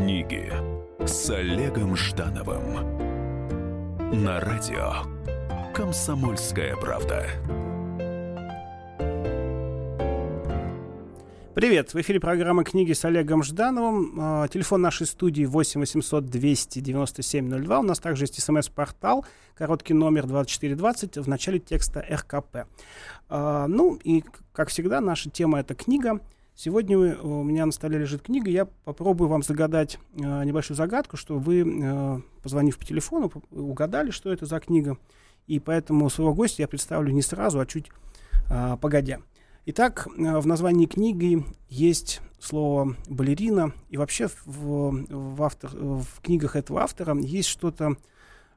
[0.00, 0.50] Книги
[1.04, 2.72] с Олегом Ждановым
[4.24, 4.94] на радио
[5.74, 7.26] Комсомольская правда.
[11.54, 14.16] Привет, в эфире программа «Книги» с Олегом Ждановым.
[14.18, 17.80] А, телефон нашей студии 8 800 297 02.
[17.80, 22.66] У нас также есть смс-портал, короткий номер 2420, в начале текста РКП.
[23.28, 24.24] А, ну и,
[24.54, 26.20] как всегда, наша тема— это книга.
[26.54, 28.50] Сегодня у меня на столе лежит книга.
[28.50, 34.46] Я попробую вам загадать а, небольшую загадку, чтобы вы, позвонив по телефону, угадали, что это
[34.46, 34.98] за книга.
[35.46, 37.90] И поэтому своего гостя я представлю не сразу, а чуть
[38.80, 39.20] погодя.
[39.66, 46.56] Итак, э, в названии книги есть слово балерина, и вообще в, в, автор, в книгах
[46.56, 47.94] этого автора есть что-то э,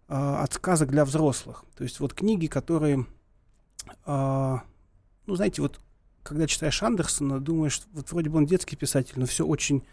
[0.07, 1.65] от сказок для взрослых.
[1.75, 3.05] То есть вот книги, которые,
[4.05, 4.57] э,
[5.25, 5.81] ну знаете, вот
[6.23, 9.83] когда читаешь Андерсона, думаешь, вот вроде бы он детский писатель, но все очень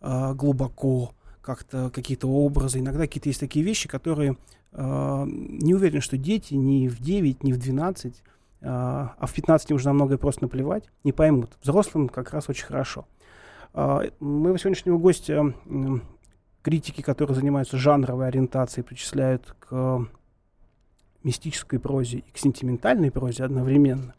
[0.00, 4.36] э, глубоко, как-то какие-то образы, иногда какие-то есть такие вещи, которые
[4.72, 8.22] э, не уверен, что дети ни в 9, ни в 12
[8.62, 11.52] а, а в 15 уже на многое просто наплевать, не поймут.
[11.62, 13.06] Взрослым как раз очень хорошо.
[13.74, 15.54] А, моего сегодняшнего гостя
[16.62, 20.08] критики, которые занимаются жанровой ориентацией, причисляют к
[21.22, 24.14] мистической прозе и к сентиментальной прозе одновременно.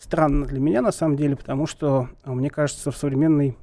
[0.00, 3.56] Странно для меня на самом деле, потому что, а, мне кажется, в современной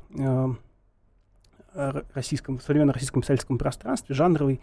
[2.13, 4.61] российском, в современном российском писательском пространстве жанровый,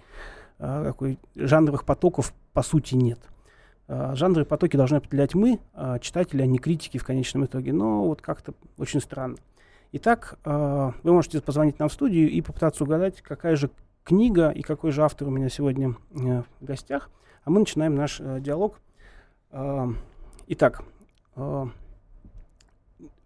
[0.59, 3.21] какой, жанровых потоков по сути нет.
[3.87, 7.73] Жанры и потоки должны определять мы, а, читатели, а не критики в конечном итоге.
[7.73, 9.37] Но вот как-то очень странно.
[9.93, 13.71] Итак, а, вы можете позвонить нам в студию и попытаться угадать, какая же
[14.03, 17.11] книга и какой же автор у меня сегодня э, в гостях.
[17.45, 18.81] А мы начинаем наш э, диалог.
[20.47, 20.83] Итак,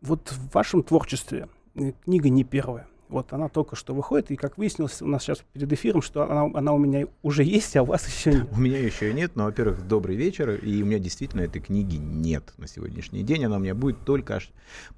[0.01, 2.87] вот в вашем творчестве э, книга не первая.
[3.09, 6.51] Вот она только что выходит, и как выяснилось у нас сейчас перед эфиром, что она,
[6.59, 8.49] она у меня уже есть, а у вас еще нет.
[8.53, 12.53] У меня еще нет, но, во-первых, добрый вечер, и у меня действительно этой книги нет
[12.59, 13.45] на сегодняшний день.
[13.45, 14.51] Она у меня будет только аж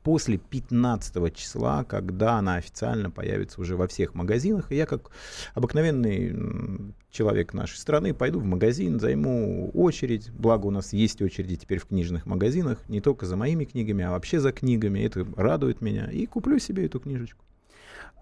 [0.03, 4.73] после 15 числа, когда она официально появится уже во всех магазинах.
[4.73, 5.11] И я, как
[5.55, 10.31] обыкновенный человек нашей страны, пойду в магазин, займу очередь.
[10.33, 14.11] Благо у нас есть очереди теперь в книжных магазинах, не только за моими книгами, а
[14.11, 15.01] вообще за книгами.
[15.01, 16.11] Это радует меня.
[16.11, 17.45] И куплю себе эту книжечку.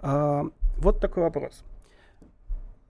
[0.00, 1.64] А, вот такой вопрос.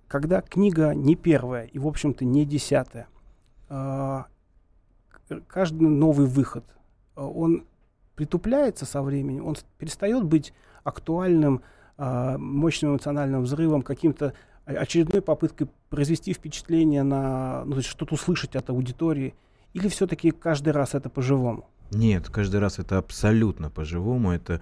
[0.07, 3.09] Когда книга не первая и, в общем-то, не десятая,
[3.69, 4.27] а,
[5.47, 6.65] каждый новый выход,
[7.15, 7.67] а, он
[8.15, 10.53] притупляется со временем, он перестает быть
[10.83, 11.63] актуальным,
[11.99, 14.33] мощным эмоциональным взрывом, каким-то
[14.65, 19.35] очередной попыткой произвести впечатление на, ну, что-то услышать от аудитории,
[19.73, 21.69] или все-таки каждый раз это по-живому?
[21.91, 24.33] Нет, каждый раз это абсолютно по-живому.
[24.33, 24.61] Это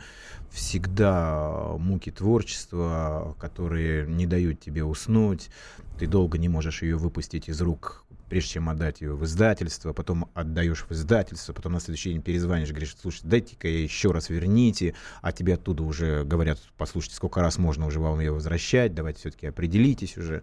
[0.50, 5.50] всегда муки творчества, которые не дают тебе уснуть.
[5.98, 10.28] Ты долго не можешь ее выпустить из рук прежде чем отдать ее в издательство, потом
[10.34, 15.32] отдаешь в издательство, потом на следующий день перезвонишь, говоришь, слушай, дайте-ка еще раз верните, а
[15.32, 20.16] тебе оттуда уже говорят, послушайте, сколько раз можно уже вам ее возвращать, давайте все-таки определитесь
[20.16, 20.42] уже.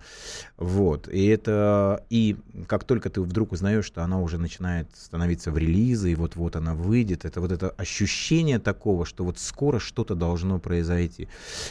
[0.57, 1.07] Вот.
[1.07, 6.11] И это, и как только ты вдруг узнаешь, что она уже начинает становиться в релизы,
[6.11, 11.27] и вот-вот она выйдет, это вот это ощущение такого, что вот скоро что-то должно произойти.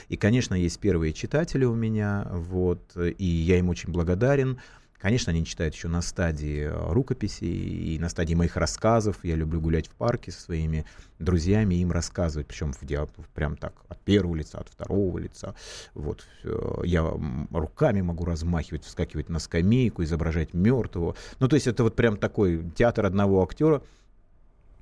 [0.08, 4.58] И, конечно, есть первые читатели у меня, вот, и я им очень благодарен.
[5.02, 9.16] Конечно, они читают еще на стадии э, рукописи и на стадии моих рассказов.
[9.24, 10.86] Я люблю гулять в парке со своими
[11.18, 15.56] друзьями и им рассказывать, причем в диалог прям так от первого лица, от второго лица.
[15.94, 17.02] Вот э, я
[17.50, 21.16] руками могу размахивать, вскакивать на скамейку, изображать мертвого.
[21.40, 23.82] Ну, то есть это вот прям такой театр одного актера.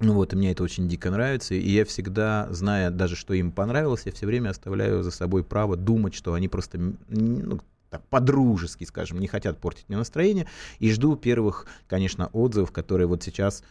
[0.00, 3.52] Ну вот, и мне это очень дико нравится, и я всегда, зная даже, что им
[3.52, 7.60] понравилось, я все время оставляю за собой право думать, что они просто ну,
[7.91, 10.47] так, по-дружески, скажем, не хотят портить мне настроение.
[10.78, 13.62] И жду первых, конечно, отзывов, которые вот сейчас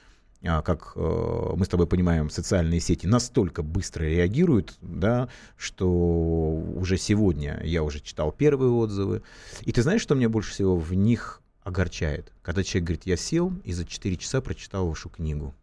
[0.43, 5.27] а, как э, мы с тобой понимаем, социальные сети настолько быстро реагируют, да,
[5.57, 9.21] что уже сегодня я уже читал первые отзывы.
[9.61, 12.31] И ты знаешь, что мне больше всего в них огорчает?
[12.41, 15.53] Когда человек говорит, я сел и за 4 часа прочитал вашу книгу.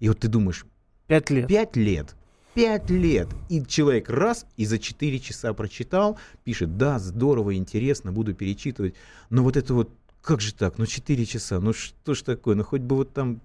[0.00, 0.66] И вот ты думаешь,
[1.06, 1.46] Пять лет.
[1.46, 2.16] Пять лет
[2.56, 3.28] пять лет.
[3.50, 8.94] И человек раз и за 4 часа прочитал, пишет, да, здорово, интересно, буду перечитывать.
[9.28, 9.90] Но вот это вот,
[10.22, 13.42] как же так, ну 4 часа, ну что ж такое, ну хоть бы вот там,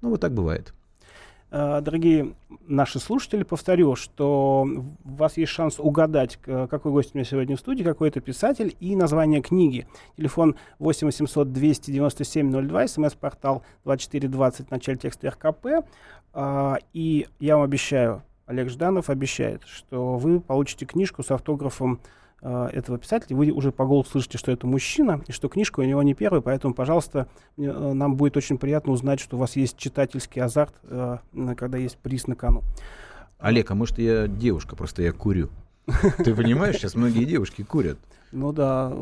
[0.00, 0.72] ну вот так бывает.
[1.50, 2.34] А, дорогие
[2.68, 4.64] наши слушатели, повторю, что
[5.04, 8.76] у вас есть шанс угадать, какой гость у меня сегодня в студии, какой это писатель
[8.78, 9.88] и название книги.
[10.16, 15.88] Телефон 8 800 297 02, смс-портал 2420 в начале текста РКП.
[16.92, 22.00] И я вам обещаю, Олег Жданов обещает, что вы получите книжку с автографом
[22.42, 25.82] э, этого писателя, вы уже по голосу слышите, что это мужчина, и что книжка у
[25.82, 27.26] него не первая, поэтому, пожалуйста,
[27.56, 31.18] мне, э, нам будет очень приятно узнать, что у вас есть читательский азарт, э,
[31.56, 32.62] когда есть приз на кону.
[33.38, 35.50] Олег, а может я девушка, просто я курю?
[36.18, 37.98] Ты понимаешь, сейчас многие девушки курят.
[38.30, 38.92] Ну да,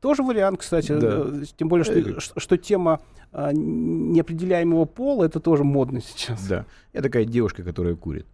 [0.00, 0.96] тоже вариант, кстати.
[0.98, 1.26] Да.
[1.56, 3.00] Тем более, что, что, что тема
[3.32, 6.46] а, неопределяемого пола это тоже модно сейчас.
[6.46, 6.66] Да.
[6.92, 8.26] Я такая девушка, которая курит.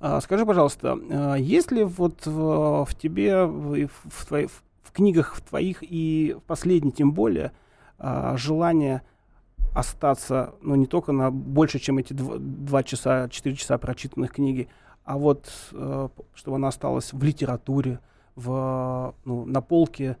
[0.00, 5.40] А, скажи, пожалуйста, а, есть ли вот в, в тебе, в, твои, в книгах в
[5.40, 7.52] твоих и в последней тем более,
[7.98, 9.02] а, желание
[9.74, 14.68] остаться, ну, не только на больше, чем эти два, два часа, четыре часа прочитанных книги,
[15.04, 18.00] а вот э, чтобы она осталась в литературе,
[18.34, 20.16] в, ну, на полке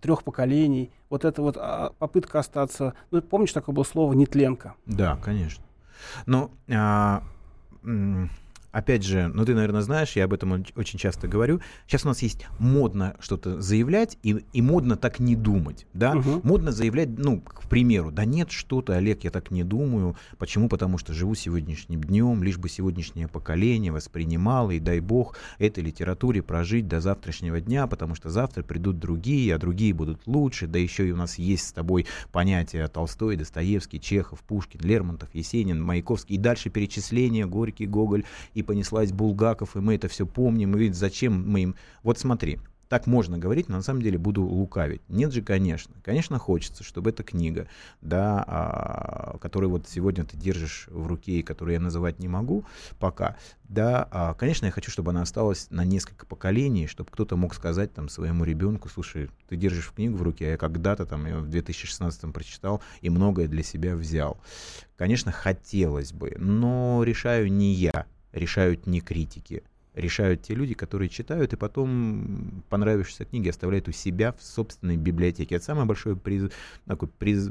[0.00, 0.90] трех поколений.
[1.10, 1.56] Вот это вот
[1.98, 2.94] попытка остаться...
[3.10, 4.74] Ну, помнишь, такое было слово «нетленка»?
[4.84, 5.64] Да, конечно.
[6.26, 7.22] Но а,
[8.72, 11.60] опять же, ну ты, наверное, знаешь, я об этом очень часто говорю.
[11.86, 16.16] Сейчас у нас есть модно что-то заявлять и, и модно так не думать, да?
[16.16, 16.40] Угу.
[16.42, 20.16] Модно заявлять, ну, к примеру, да нет что-то, Олег, я так не думаю.
[20.38, 20.68] Почему?
[20.68, 26.42] Потому что живу сегодняшним днем, лишь бы сегодняшнее поколение воспринимало, и дай бог этой литературе
[26.42, 31.06] прожить до завтрашнего дня, потому что завтра придут другие, а другие будут лучше, да еще
[31.06, 36.38] и у нас есть с тобой понятия Толстой, Достоевский, Чехов, Пушкин, Лермонтов, Есенин, Маяковский, и
[36.38, 38.24] дальше перечисление, Горький, Гоголь,
[38.54, 41.74] и понеслась Булгаков, и мы это все помним, и ведь зачем мы им...
[42.02, 42.58] Вот смотри,
[42.92, 45.00] так можно говорить, но на самом деле буду лукавить.
[45.08, 45.94] Нет же, конечно.
[46.04, 47.66] Конечно, хочется, чтобы эта книга,
[48.02, 52.66] да, а, которую вот сегодня ты держишь в руке и которую я называть не могу
[52.98, 57.54] пока, да, а, конечно, я хочу, чтобы она осталась на несколько поколений, чтобы кто-то мог
[57.54, 61.48] сказать там своему ребенку, слушай, ты держишь книгу в руке, а я когда-то там в
[61.48, 64.38] 2016 прочитал и многое для себя взял.
[64.98, 69.62] Конечно, хотелось бы, но решаю не я, решают не критики,
[69.94, 75.56] решают те люди, которые читают и потом понравившиеся книги оставляют у себя в собственной библиотеке.
[75.56, 76.50] Это самое большое приз,
[76.86, 77.50] такое приз,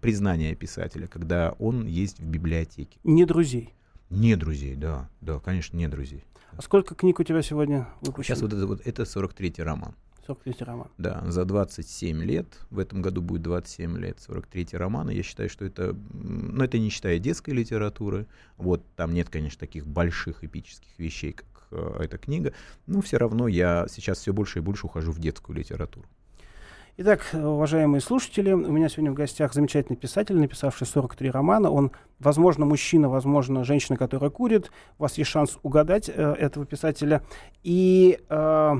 [0.00, 2.98] признание писателя, когда он есть в библиотеке.
[3.04, 3.74] Не друзей.
[4.08, 6.24] Не друзей, да, да, конечно, не друзей.
[6.52, 8.34] А сколько книг у тебя сегодня выпущено?
[8.34, 9.94] Сейчас вот это, вот это 43-й роман.
[10.30, 10.88] 43 роман.
[10.98, 15.64] Да, за 27 лет, в этом году будет 27 лет, 43 роман, я считаю, что
[15.64, 21.32] это, ну, это не считая детской литературы, вот, там нет, конечно, таких больших эпических вещей,
[21.32, 22.52] как э, эта книга,
[22.86, 26.06] но все равно я сейчас все больше и больше ухожу в детскую литературу.
[26.96, 31.70] Итак, уважаемые слушатели, у меня сегодня в гостях замечательный писатель, написавший 43 романа.
[31.70, 34.70] Он, возможно, мужчина, возможно, женщина, которая курит.
[34.98, 37.22] У вас есть шанс угадать э, этого писателя.
[37.62, 38.76] И э,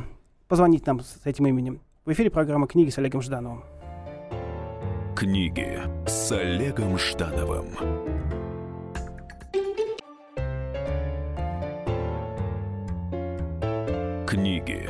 [0.51, 1.81] позвонить нам с этим именем.
[2.05, 3.63] В эфире программа «Книги» с Олегом Ждановым.
[5.17, 7.67] Книги с Олегом Ждановым.
[14.27, 14.89] Книги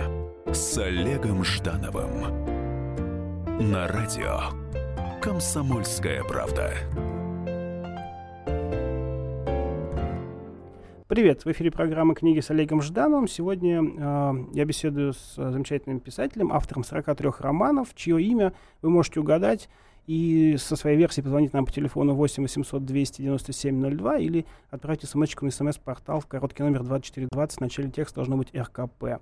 [0.51, 2.23] с Олегом Ждановым.
[3.71, 4.41] На радио
[5.21, 6.73] «Комсомольская правда».
[11.11, 13.27] Привет, в эфире программы «Книги с Олегом Ждановым».
[13.27, 19.19] Сегодня э, я беседую с э, замечательным писателем, автором 43 романов, чье имя вы можете
[19.19, 19.69] угадать
[20.07, 25.35] и со своей версией позвонить нам по телефону 8 800 297 02 или отправьте смс
[25.41, 27.57] на смс-портал в короткий номер 2420.
[27.57, 29.21] В начале текста должно быть РКП.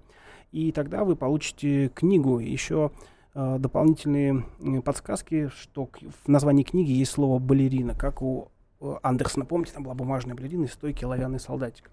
[0.53, 2.39] И тогда вы получите книгу.
[2.39, 2.91] Еще
[3.33, 4.45] э, дополнительные
[4.85, 5.89] подсказки, что
[6.27, 10.69] в названии книги есть слово «балерина», как у Андерсона, помните, там была бумажная бледина и
[10.69, 11.91] стойкий оловянный солдатик.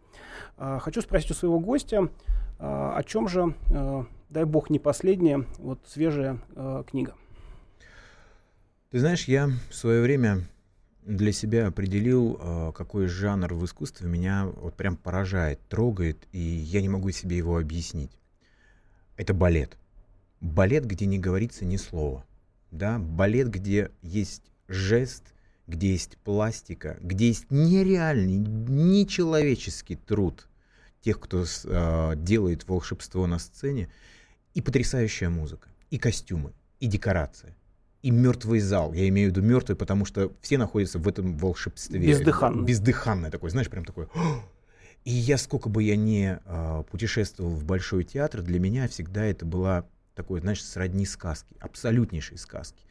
[0.58, 2.10] А, хочу спросить у своего гостя,
[2.60, 6.40] а, о чем же, а, дай бог, не последняя, вот свежая
[6.88, 7.16] книга.
[8.92, 10.42] Ты знаешь, я в свое время
[11.04, 16.90] для себя определил, какой жанр в искусстве меня вот прям поражает, трогает, и я не
[16.90, 18.12] могу себе его объяснить.
[19.18, 19.78] Это балет.
[20.42, 22.26] Балет, где не говорится ни слова.
[22.72, 23.00] Да?
[23.00, 25.35] Балет, где есть жест,
[25.68, 30.48] где есть пластика, где есть нереальный, нечеловеческий труд
[31.02, 33.90] тех, кто э, делает волшебство на сцене,
[34.54, 37.56] и потрясающая музыка, и костюмы, и декорация,
[38.02, 38.94] и мертвый зал.
[38.94, 42.00] Я имею в виду мертвый, потому что все находятся в этом волшебстве.
[42.00, 42.64] Бездыханный.
[42.64, 44.08] Бездыханное такое, знаешь, прям такое.
[45.04, 49.46] И я, сколько бы я ни э, путешествовал в Большой театр, для меня всегда это
[49.46, 52.84] была такой, знаешь, сродни сказки, абсолютнейшей сказки.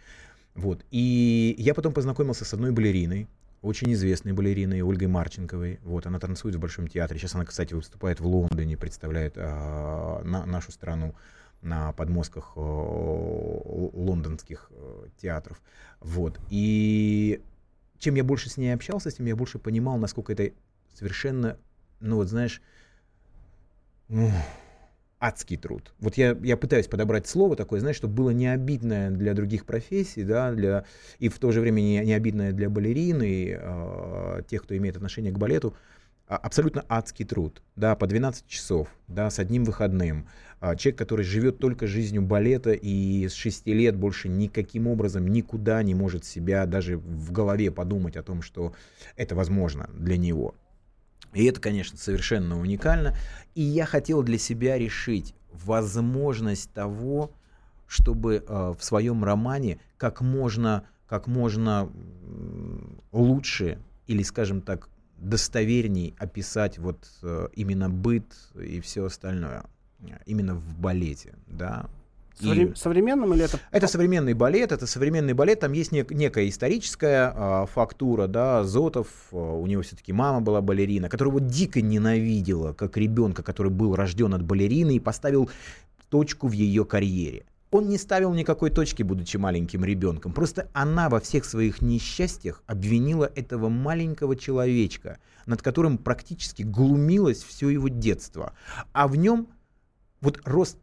[0.54, 0.84] Вот.
[0.90, 3.28] И я потом познакомился с одной балериной,
[3.62, 5.80] очень известной балериной Ольгой Марченковой.
[5.82, 7.18] Вот, она танцует в Большом театре.
[7.18, 11.14] Сейчас она, кстати, выступает в Лондоне, представляет а, на, нашу страну
[11.62, 15.60] на подмостках а, лондонских а, театров.
[16.00, 16.38] Вот.
[16.50, 17.40] И
[17.98, 20.52] чем я больше с ней общался, тем я больше понимал, насколько это
[20.92, 21.56] совершенно,
[22.00, 22.60] ну вот знаешь,
[25.20, 25.92] адский труд.
[25.98, 30.24] Вот я, я пытаюсь подобрать слово такое, знаешь, чтобы было не обидное для других профессий,
[30.24, 30.84] да, для,
[31.18, 35.32] и в то же время не, не обидное для балерины, э, тех, кто имеет отношение
[35.32, 35.74] к балету.
[36.26, 40.26] А, абсолютно адский труд, да, по 12 часов, да, с одним выходным.
[40.60, 45.82] А, человек, который живет только жизнью балета и с 6 лет больше никаким образом никуда
[45.82, 48.72] не может себя даже в голове подумать о том, что
[49.16, 50.54] это возможно для него.
[51.34, 53.16] И это, конечно, совершенно уникально.
[53.54, 57.32] И я хотел для себя решить возможность того,
[57.86, 61.90] чтобы э, в своем романе как можно, как можно
[63.12, 64.88] лучше или, скажем так,
[65.18, 68.24] достоверней описать вот э, именно быт
[68.60, 69.64] и все остальное
[70.26, 71.86] именно в балете, да.
[72.40, 73.60] И современным или это?
[73.70, 79.06] Это современный балет, это современный балет, там есть нек- некая историческая а, фактура, да, Зотов,
[79.32, 84.34] а, у него все-таки мама была балерина, которого дико ненавидела, как ребенка, который был рожден
[84.34, 85.48] от балерины и поставил
[86.08, 87.44] точку в ее карьере.
[87.70, 90.32] Он не ставил никакой точки, будучи маленьким ребенком.
[90.32, 97.68] Просто она во всех своих несчастьях обвинила этого маленького человечка, над которым практически глумилось все
[97.70, 98.52] его детство.
[98.92, 99.48] А в нем
[100.20, 100.78] вот рост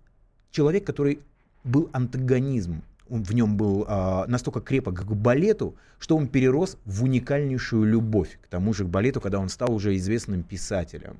[0.51, 1.21] человек, который
[1.63, 7.03] был антагонизм, он в нем был а, настолько крепок к балету, что он перерос в
[7.03, 11.17] уникальнейшую любовь к тому же к балету, когда он стал уже известным писателем.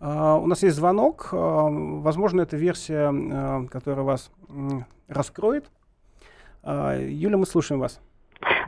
[0.00, 1.28] Uh, у нас есть звонок.
[1.32, 4.30] Uh, возможно, это версия, uh, которая вас
[5.08, 5.70] раскроет.
[6.64, 8.00] Юля, мы слушаем вас.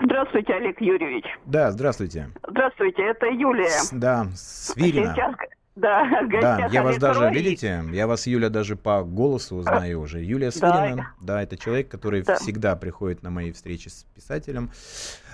[0.01, 1.25] Здравствуйте, Олег Юрьевич.
[1.45, 2.31] Да, здравствуйте.
[2.49, 3.69] Здравствуйте, это Юлия.
[3.69, 5.13] С, да, Свирина.
[5.15, 5.35] Сейчас,
[5.79, 10.21] да, да, я вас даже, видите, я вас, Юля, даже по голосу узнаю уже.
[10.21, 12.37] Юлия Свирина, да, да это человек, который да.
[12.37, 14.71] всегда приходит на мои встречи с писателем,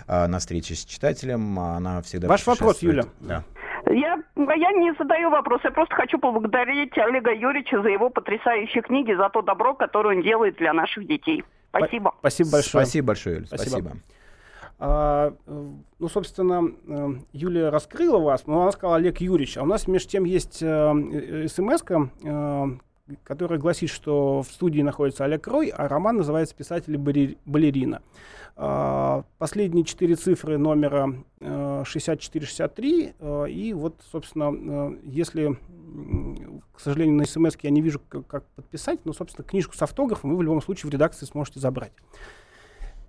[0.07, 3.05] на встречи с читателем, она всегда Ваш вопрос, Юля.
[3.21, 3.45] Да.
[3.87, 9.13] Я, я не задаю вопрос, я просто хочу поблагодарить Олега Юрьевича за его потрясающие книги,
[9.13, 11.45] за то добро, которое он делает для наших детей.
[11.69, 12.15] Спасибо.
[12.21, 12.85] Спасибо большое.
[12.85, 13.47] Спасибо большое, Юля.
[13.47, 13.71] Спасибо.
[13.71, 13.97] Спасибо.
[14.79, 19.57] А, ну, собственно, э, Юлия раскрыла вас, но она сказала Олег Юрьевич.
[19.57, 21.83] А у нас, между тем, есть э, э, смс
[23.23, 28.01] которая гласит, что в студии находится Олег Рой, а роман называется «Писатель балерина».
[28.57, 33.15] А, последние четыре цифры номера 6463.
[33.51, 35.59] И вот, собственно, если,
[36.73, 40.39] к сожалению, на смс я не вижу, как подписать, но, собственно, книжку с автографом вы
[40.39, 41.93] в любом случае в редакции сможете забрать.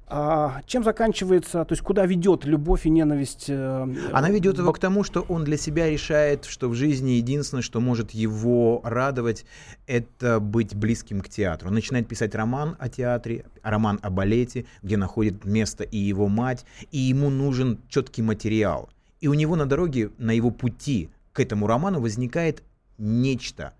[0.07, 3.45] А, чем заканчивается, то есть куда ведет любовь и ненависть?
[3.47, 7.63] Э, Она ведет его к тому, что он для себя решает, что в жизни единственное,
[7.63, 9.45] что может его радовать,
[9.87, 11.69] это быть близким к театру.
[11.69, 16.65] Он начинает писать роман о театре, роман о балете, где находит место и его мать,
[16.91, 18.89] и ему нужен четкий материал.
[19.21, 22.61] И у него на дороге, на его пути к этому роману возникает
[22.99, 23.73] нечто.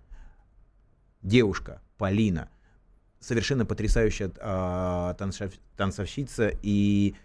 [1.22, 2.50] Девушка, Полина,
[3.26, 7.16] совершенно потрясающая э, танцовщица и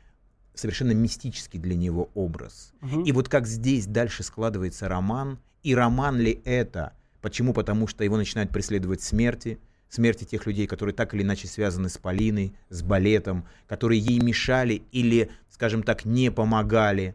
[0.55, 2.73] совершенно мистический для него образ.
[2.81, 3.03] Угу.
[3.03, 6.95] И вот как здесь дальше складывается роман, и роман ли это?
[7.21, 7.53] Почему?
[7.53, 9.59] Потому что его начинают преследовать смерти,
[9.91, 14.83] смерти тех людей, которые так или иначе связаны с Полиной, с балетом, которые ей мешали
[14.93, 17.15] или, скажем так, не помогали.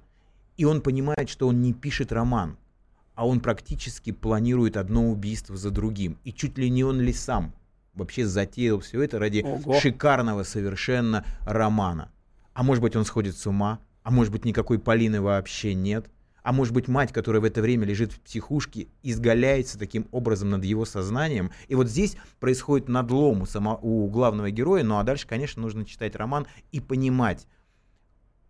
[0.58, 2.56] И он понимает, что он не пишет роман,
[3.16, 6.20] а он практически планирует одно убийство за другим.
[6.24, 7.52] И чуть ли не он ли сам
[7.96, 9.80] вообще затеял все это ради Ого.
[9.80, 12.12] шикарного совершенно романа.
[12.54, 16.10] А может быть, он сходит с ума, а может быть, никакой Полины вообще нет.
[16.44, 20.64] А может быть, мать, которая в это время лежит в психушке, изгаляется таким образом над
[20.64, 21.50] его сознанием.
[21.68, 24.84] И вот здесь происходит надлом у, само, у главного героя.
[24.84, 27.48] Ну а дальше, конечно, нужно читать роман и понимать,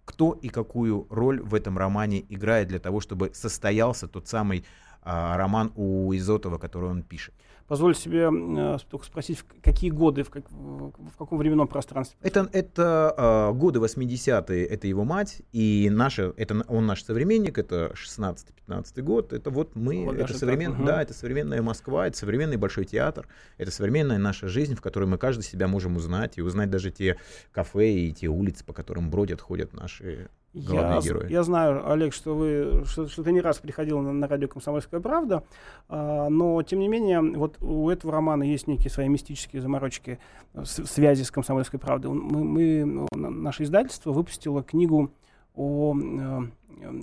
[0.04, 4.66] кто и какую роль в этом романе играет для того, чтобы состоялся тот самый
[5.02, 7.34] а, роман у Изотова, который он пишет
[7.68, 12.18] позволю себе э, только спросить, в какие годы, в, как, в каком временном пространстве?
[12.22, 17.94] Это, это э, годы 80-е, это его мать, и наша, это он наш современник, это
[17.96, 20.86] 16-15 год, это вот мы, вот это, современ, угу.
[20.86, 25.18] да, это современная Москва, это современный Большой театр, это современная наша жизнь, в которой мы
[25.18, 27.18] каждый себя можем узнать, и узнать даже те
[27.52, 31.32] кафе и те улицы, по которым бродят, ходят наши я, герои.
[31.32, 35.00] Я знаю, Олег, что вы что, что ты не раз приходил на, на радио «Комсомольская
[35.00, 35.44] правда»,
[35.90, 40.20] а, но, тем не менее, вот у этого романа есть некие свои мистические заморочки
[40.54, 42.12] с, связи с «Комсомольской правдой».
[42.12, 45.12] Мы, мы, наше издательство выпустило книгу
[45.56, 46.42] о э,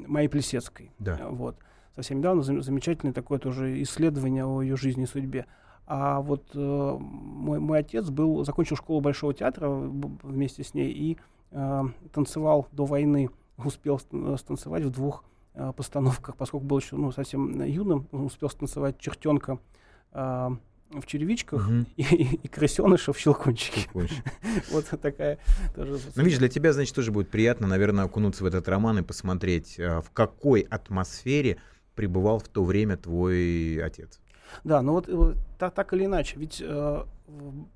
[0.07, 0.91] Майе Плесецкой.
[0.99, 1.21] Да.
[1.31, 1.57] Вот.
[1.95, 5.47] Совсем недавно замечательное такое тоже исследование о ее жизни и судьбе.
[5.87, 11.19] А вот э, мой, мой отец был, закончил школу Большого театра вместе с ней и
[11.51, 11.83] э,
[12.13, 17.63] танцевал до войны успел э, станцевать в двух э, постановках, поскольку был еще ну, совсем
[17.65, 19.59] юным, он успел станцевать чертенка
[20.13, 20.51] э,
[20.91, 21.85] в черевичках угу.
[21.97, 23.89] и, и, и крысеныша в щелкунчике.
[24.71, 25.39] Вот такая
[25.75, 25.99] тоже...
[26.15, 29.79] Ну, видишь, для тебя, значит, тоже будет приятно, наверное, окунуться в этот роман и посмотреть,
[29.79, 31.59] э, в какой атмосфере
[31.95, 34.21] пребывал в то время твой отец.
[34.65, 37.05] Да, ну вот, вот так, так или иначе, ведь э,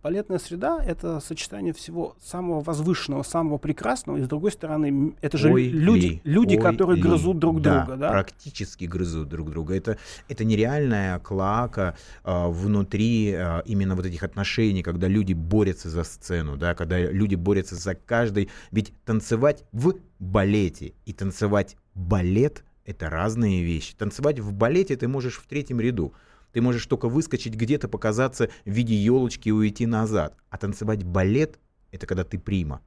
[0.03, 5.53] балетная среда— это сочетание всего самого возвышенного, самого прекрасного, и с другой стороны, это же
[5.53, 7.03] ой люди, ли, люди которые ли.
[7.03, 7.97] грызут друг да, друга.
[7.97, 9.75] Да, практически грызут друг друга.
[9.75, 9.99] Это,
[10.29, 16.57] это нереальная клака э, внутри э, именно вот этих отношений, когда люди борются за сцену,
[16.57, 18.51] да, когда люди борются за каждый.
[18.71, 23.95] Ведь танцевать в балете и танцевать балет— это разные вещи.
[23.97, 26.13] Танцевать в балете ты можешь в третьем ряду.
[26.57, 30.39] Ты можешь только выскочить где-то, показаться в виде елочки и уйти назад.
[30.49, 31.59] А танцевать балет—
[31.93, 32.81] это когда ты прима.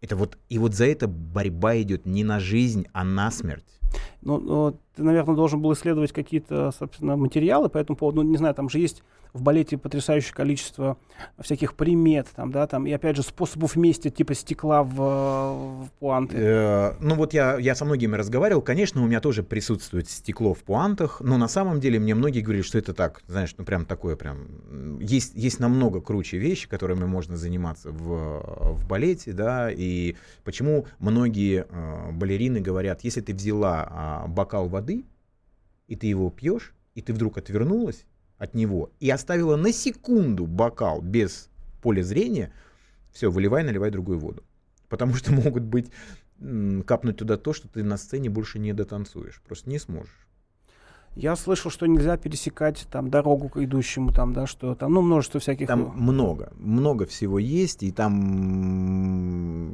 [0.00, 3.78] Это вот, и вот за это борьба идет не на жизнь, а на смерть.
[4.22, 8.22] Ну, ну, ты, наверное, должен был исследовать какие-то, собственно, материалы по этому поводу.
[8.22, 10.96] Ну, не знаю, там же есть в балете потрясающее количество
[11.38, 16.36] всяких примет, там, да, там, и опять же способов вместе, типа стекла в, в пуанты.
[16.36, 20.62] Э, ну вот я, я со многими разговаривал, конечно, у меня тоже присутствует стекло в
[20.62, 24.16] пуантах, но на самом деле мне многие говорили, что это так, знаешь, ну прям такое
[24.16, 30.86] прям, есть, есть намного круче вещи, которыми можно заниматься в, в балете, да, и почему
[30.98, 35.04] многие э, балерины говорят, если ты взяла э, бокал воды,
[35.86, 38.04] и ты его пьешь, и ты вдруг отвернулась
[38.40, 41.50] от него, и оставила на секунду бокал без
[41.82, 42.52] поля зрения,
[43.12, 44.42] все, выливай, наливай другую воду.
[44.88, 45.92] Потому что могут быть
[46.86, 49.42] капнуть туда то, что ты на сцене больше не дотанцуешь.
[49.46, 50.26] Просто не сможешь.
[51.16, 55.40] Я слышал, что нельзя пересекать там дорогу к идущему, там, да, что там, ну, множество
[55.40, 55.66] всяких.
[55.66, 59.70] Там много, много всего есть, и там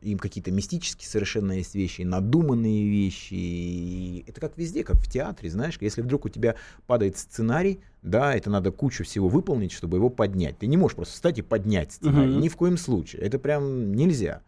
[0.00, 3.34] им какие-то мистические совершенно есть вещи, надуманные вещи.
[3.34, 8.34] И это как везде, как в театре, знаешь, если вдруг у тебя падает сценарий, да,
[8.34, 10.58] это надо кучу всего выполнить, чтобы его поднять.
[10.58, 12.40] Ты не можешь просто встать и поднять сценарий, uh-huh.
[12.40, 13.22] ни в коем случае.
[13.22, 14.42] Это прям нельзя.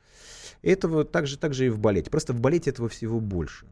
[0.62, 2.10] Этого так же, так же и в балете.
[2.10, 3.66] Просто в балете этого всего больше.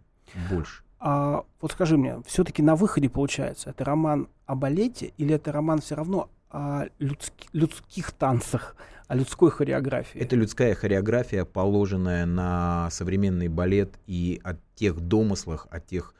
[0.50, 0.84] Больше.
[1.04, 5.80] А, вот скажи мне, все-таки на выходе получается, это роман о балете или это роман
[5.80, 8.76] все равно о людски, людских танцах,
[9.08, 10.20] о людской хореографии?
[10.20, 16.14] Это людская хореография, положенная на современный балет и о тех домыслах, о тех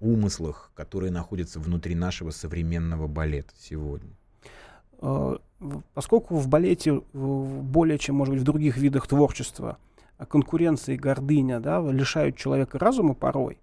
[0.00, 4.10] умыслах, которые находятся внутри нашего современного балета сегодня.
[5.00, 5.38] А,
[5.94, 9.78] поскольку в балете более чем, может быть, в других видах творчества
[10.28, 13.60] конкуренция и гордыня да, лишают человека разума порой,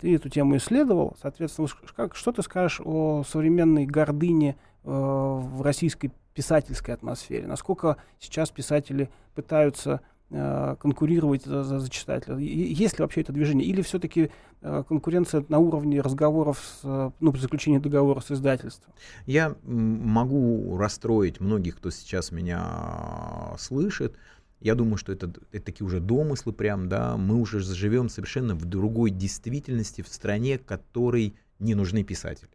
[0.00, 6.12] ты эту тему исследовал, соответственно, как, что ты скажешь о современной гордыне э, в российской
[6.34, 7.46] писательской атмосфере?
[7.46, 12.36] Насколько сейчас писатели пытаются э, конкурировать за, за, за читателя?
[12.38, 13.66] Есть ли вообще это движение?
[13.66, 14.30] Или все-таки
[14.62, 18.94] э, конкуренция на уровне разговоров, с, ну, при заключении договора с издательством?
[19.26, 24.16] Я могу расстроить многих, кто сейчас меня слышит,
[24.60, 28.64] я думаю, что это, это такие уже домыслы прям, да, мы уже живем совершенно в
[28.64, 32.50] другой действительности, в стране, которой не нужны писатели.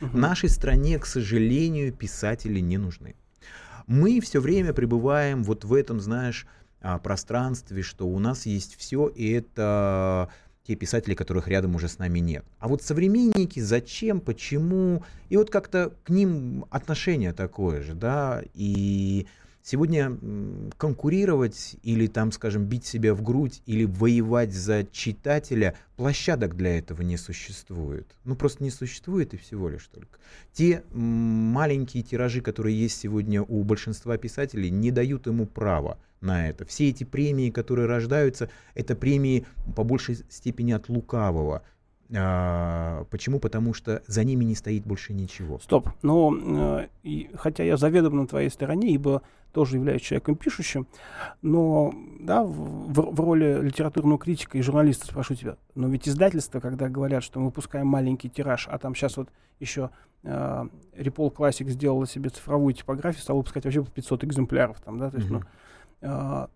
[0.00, 0.16] Угу.
[0.16, 3.14] Нашей стране, к сожалению, писатели не нужны.
[3.86, 6.46] Мы все время пребываем вот в этом, знаешь,
[6.80, 10.28] а, пространстве, что у нас есть все, и это
[10.66, 12.44] те писатели, которых рядом уже с нами нет.
[12.58, 19.26] А вот современники, зачем, почему, и вот как-то к ним отношение такое же, да, и
[19.66, 20.18] Сегодня
[20.76, 27.00] конкурировать или там, скажем, бить себя в грудь или воевать за читателя, площадок для этого
[27.00, 28.06] не существует.
[28.24, 30.18] Ну, просто не существует и всего лишь только.
[30.52, 36.66] Те маленькие тиражи, которые есть сегодня у большинства писателей, не дают ему права на это.
[36.66, 41.62] Все эти премии, которые рождаются, это премии по большей степени от лукавого.
[42.14, 43.38] А, почему?
[43.38, 45.58] Потому что за ними не стоит больше ничего.
[45.58, 45.88] Стоп.
[46.02, 50.86] Но э, и, хотя я заведомо на твоей стороне, ибо тоже являюсь человеком пишущим,
[51.40, 56.88] но да, в, в роли литературного критика и журналиста спрошу тебя, но ведь издательства, когда
[56.88, 59.28] говорят, что мы выпускаем маленький тираж, а там сейчас вот
[59.60, 59.90] еще
[60.24, 60.64] э,
[60.96, 65.18] Repol Classic сделала себе цифровую типографию, стала выпускать вообще по 500 экземпляров, там, да, то
[65.18, 65.32] есть, mm-hmm.
[65.32, 65.44] ну, э,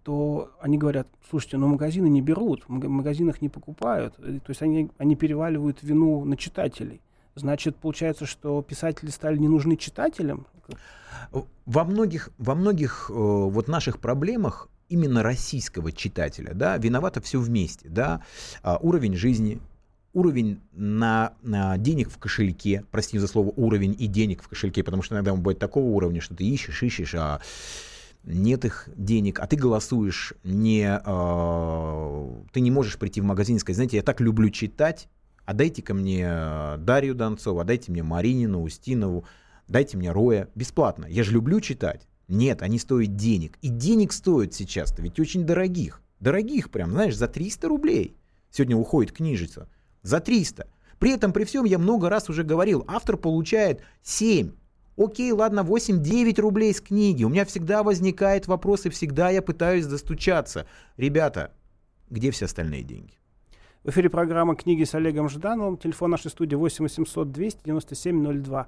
[0.03, 4.91] то они говорят, слушайте, но магазины не берут, в магазинах не покупают, то есть они,
[4.99, 7.01] они переваливают вину на читателей.
[7.35, 10.47] Значит, получается, что писатели стали не нужны читателям?
[11.67, 17.89] Во многих, во многих э, вот наших проблемах именно российского читателя, да, виновато все вместе,
[17.89, 18.23] да,
[18.63, 19.61] а, уровень жизни,
[20.15, 25.03] уровень на, на денег в кошельке, прости за слово уровень и денег в кошельке, потому
[25.03, 27.41] что иногда он бывает такого уровня, что ты ищешь, ищешь, а
[28.25, 33.59] нет их денег, а ты голосуешь не, э, ты не можешь прийти в магазин и
[33.59, 35.09] сказать, знаете, я так люблю читать,
[35.45, 36.29] а дайте ко мне
[36.79, 39.25] Дарью Донцову, а дайте мне Маринину, Устинову,
[39.67, 41.07] дайте мне Роя, бесплатно.
[41.07, 42.07] Я же люблю читать.
[42.29, 43.57] Нет, они стоят денег.
[43.63, 46.03] И денег стоят сейчас-то, ведь очень дорогих.
[46.21, 48.15] Дорогих прям, знаешь, за 300 рублей.
[48.51, 49.71] Сегодня уходит книжица.
[50.03, 50.67] За 300.
[50.99, 54.53] При этом, при всем, я много раз уже говорил, автор получает 7,
[54.99, 57.25] окей, ладно, 8-9 рублей с книги.
[57.25, 60.67] У меня всегда возникает вопрос, и всегда я пытаюсь достучаться.
[60.97, 61.53] Ребята,
[62.11, 63.15] где все остальные деньги?
[63.85, 65.79] В эфире программа «Книги с Олегом Ждановым».
[65.79, 68.67] Телефон нашей студии 8 800 297 02.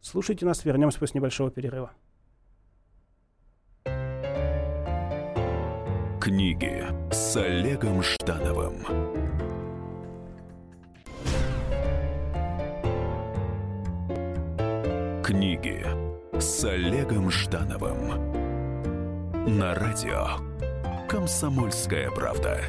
[0.00, 1.90] Слушайте нас, вернемся после небольшого перерыва.
[6.20, 9.21] Книги с Олегом Ждановым.
[15.32, 15.82] Книги
[16.38, 17.96] с Олегом Ждановым.
[19.58, 20.26] На радио
[21.08, 22.60] «Комсомольская правда».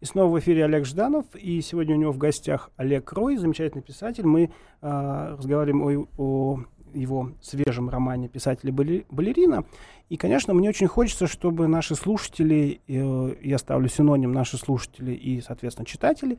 [0.00, 3.82] И снова в эфире Олег Жданов, и сегодня у него в гостях Олег Рой, замечательный
[3.82, 4.24] писатель.
[4.24, 6.60] Мы э, разговариваем о, о
[6.94, 9.64] его свежем романе писателя балерина.
[10.08, 15.40] И, конечно, мне очень хочется, чтобы наши слушатели, э, я ставлю синоним наши слушатели и,
[15.40, 16.38] соответственно, читатели,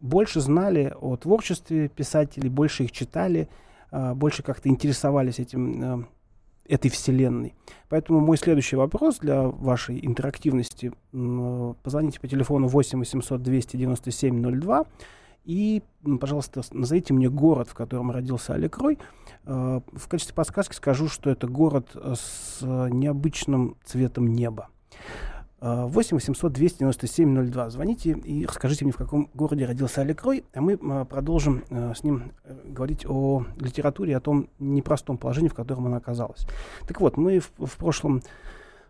[0.00, 3.48] больше знали о творчестве писателей, больше их читали,
[3.90, 6.06] э, больше как-то интересовались этим,
[6.66, 7.54] этой вселенной.
[7.88, 10.92] Поэтому мой следующий вопрос для вашей интерактивности.
[11.82, 14.86] Позвоните по телефону 8 800 297 02
[15.44, 15.82] и,
[16.20, 18.98] пожалуйста, назовите мне город, в котором родился Олег Рой.
[19.44, 24.68] Э, в качестве подсказки скажу, что это город э, с необычным цветом неба.
[25.62, 27.70] 8 800 297 02.
[27.70, 32.02] Звоните и расскажите мне, в каком городе родился Олег Рой, а мы э, продолжим с
[32.02, 32.32] ним
[32.64, 36.46] говорить о литературе, о том непростом положении, в котором она оказалась.
[36.88, 38.22] Так вот, мы в, в прошлом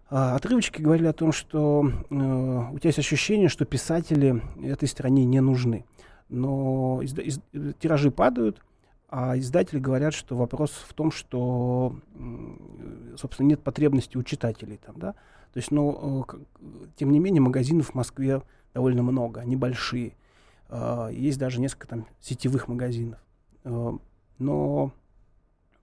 [0.09, 5.87] отрывочке говорили о том, что у тебя есть ощущение, что писатели этой стране не нужны
[6.33, 7.41] но из, из,
[7.79, 8.61] тиражи падают,
[9.09, 11.95] а издатели говорят, что вопрос в том, что,
[13.17, 15.15] собственно, нет потребности у читателей там, да.
[15.53, 16.27] То есть, ну,
[16.97, 20.15] тем не менее, магазинов в Москве довольно много, они большие.
[20.69, 23.21] А, есть даже несколько там сетевых магазинов.
[23.65, 23.99] А,
[24.38, 24.93] но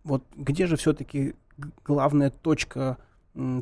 [0.04, 1.36] вот где же все-таки
[1.86, 2.98] главная точка,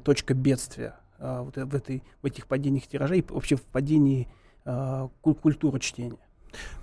[0.03, 4.27] точка бедствия а, вот в, этой, в этих падениях тиражей, вообще в падении
[5.21, 6.26] культуры чтения?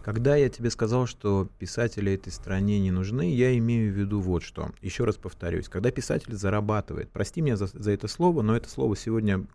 [0.03, 4.42] Когда я тебе сказал, что писатели этой стране не нужны, я имею в виду вот
[4.42, 4.70] что.
[4.83, 5.68] Еще раз повторюсь.
[5.68, 9.46] Когда писатель зарабатывает, прости меня за, за это слово, но это слово сегодня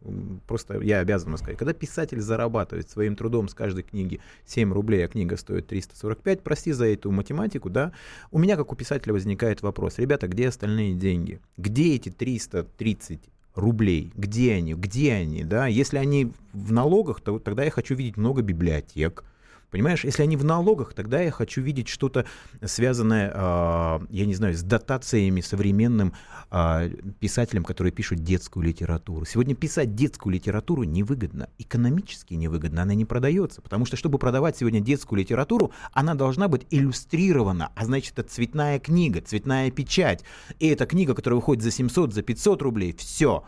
[0.48, 1.58] просто я обязан сказать.
[1.58, 6.72] Когда писатель зарабатывает своим трудом с каждой книги 7 рублей, а книга стоит 345, прости
[6.72, 7.92] за эту математику, да,
[8.32, 10.00] у меня как у писателя возникает вопрос.
[10.00, 11.40] Ребята, где остальные деньги?
[11.58, 13.22] Где эти 330
[13.56, 14.12] рублей.
[14.16, 14.74] Где они?
[14.74, 15.44] Где они?
[15.44, 15.68] Да?
[15.68, 19.24] Если они в налогах, то тогда я хочу видеть много библиотек,
[19.72, 22.26] Понимаешь, если они в налогах, тогда я хочу видеть что-то
[22.64, 26.14] связанное, э, я не знаю, с дотациями современным
[26.50, 29.26] э, писателям, которые пишут детскую литературу.
[29.26, 34.80] Сегодня писать детскую литературу невыгодно, экономически невыгодно, она не продается, потому что, чтобы продавать сегодня
[34.80, 40.24] детскую литературу, она должна быть иллюстрирована, а значит, это цветная книга, цветная печать.
[40.58, 43.44] И эта книга, которая выходит за 700, за 500 рублей, все,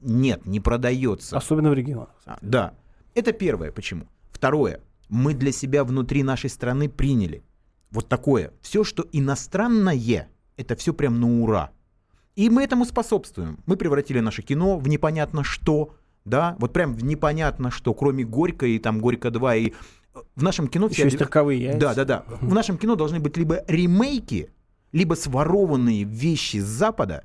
[0.00, 1.36] нет, не продается.
[1.36, 2.10] Особенно в регионах.
[2.26, 2.74] А, да.
[3.14, 3.72] Это первое.
[3.72, 4.04] Почему?
[4.30, 7.42] Второе мы для себя внутри нашей страны приняли.
[7.90, 8.52] Вот такое.
[8.60, 11.70] Все, что иностранное, это все прям на ура.
[12.34, 13.58] И мы этому способствуем.
[13.66, 18.66] Мы превратили наше кино в непонятно что, да, вот прям в непонятно что, кроме Горько
[18.66, 19.72] и там Горько 2 и э,
[20.34, 20.88] в нашем кино...
[20.88, 21.16] Еще все...
[21.16, 21.78] строковые яйца.
[21.78, 22.24] Да, да, да.
[22.40, 24.50] В нашем кино должны быть либо ремейки,
[24.92, 27.24] либо сворованные вещи с Запада,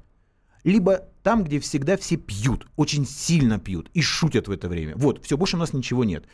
[0.63, 4.93] либо там, где всегда все пьют, очень сильно пьют и шутят в это время.
[4.95, 6.25] Вот, все, больше у нас ничего нет.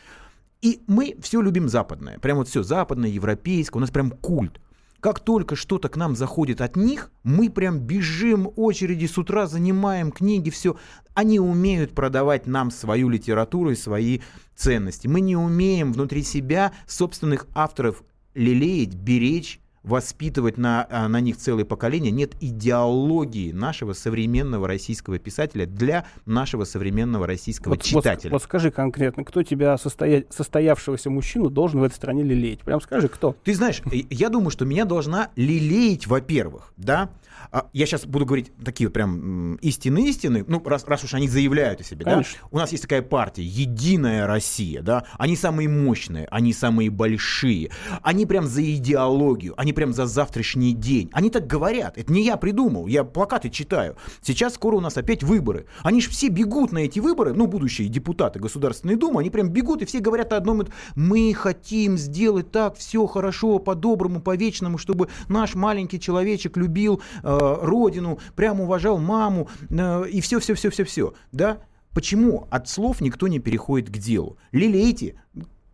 [0.61, 2.19] И мы все любим западное.
[2.19, 3.79] Прям вот все западное, европейское.
[3.79, 4.59] У нас прям культ.
[4.99, 10.11] Как только что-то к нам заходит от них, мы прям бежим очереди с утра, занимаем
[10.11, 10.75] книги, все.
[11.13, 14.21] Они умеют продавать нам свою литературу и свои
[14.55, 15.07] ценности.
[15.07, 21.65] Мы не умеем внутри себя собственных авторов лелеять, беречь, воспитывать на, а, на них целое
[21.65, 28.31] поколение, нет идеологии нашего современного российского писателя для нашего современного российского вот, читателя.
[28.31, 30.25] Вот, вот скажи конкретно, кто тебя состоя...
[30.29, 32.59] состоявшегося мужчину должен в этой стране лелеять?
[32.59, 33.35] Прям скажи, кто?
[33.43, 37.09] Ты знаешь, я думаю, что меня должна лелеять, во-первых, да,
[37.51, 41.27] а, я сейчас буду говорить такие вот прям истины истины, ну, раз, раз уж они
[41.27, 42.39] заявляют о себе, Конечно.
[42.41, 47.69] да, у нас есть такая партия, Единая Россия, да, они самые мощные, они самые большие,
[48.01, 51.07] они прям за идеологию, они прям за завтрашний день.
[51.13, 51.99] Они так говорят.
[51.99, 52.87] Это не я придумал.
[52.87, 53.95] Я плакаты читаю.
[54.23, 55.67] Сейчас скоро у нас опять выборы.
[55.83, 59.83] Они же все бегут на эти выборы, ну, будущие депутаты Государственной Думы, они прям бегут
[59.83, 60.63] и все говорят о одном.
[60.95, 68.17] Мы хотим сделать так, все хорошо, по-доброму, по-вечному, чтобы наш маленький человечек любил э, родину,
[68.35, 71.13] прям уважал маму э, и все-все-все-все-все.
[71.31, 71.59] Да?
[71.93, 74.37] Почему от слов никто не переходит к делу?
[74.51, 75.21] Лелейте,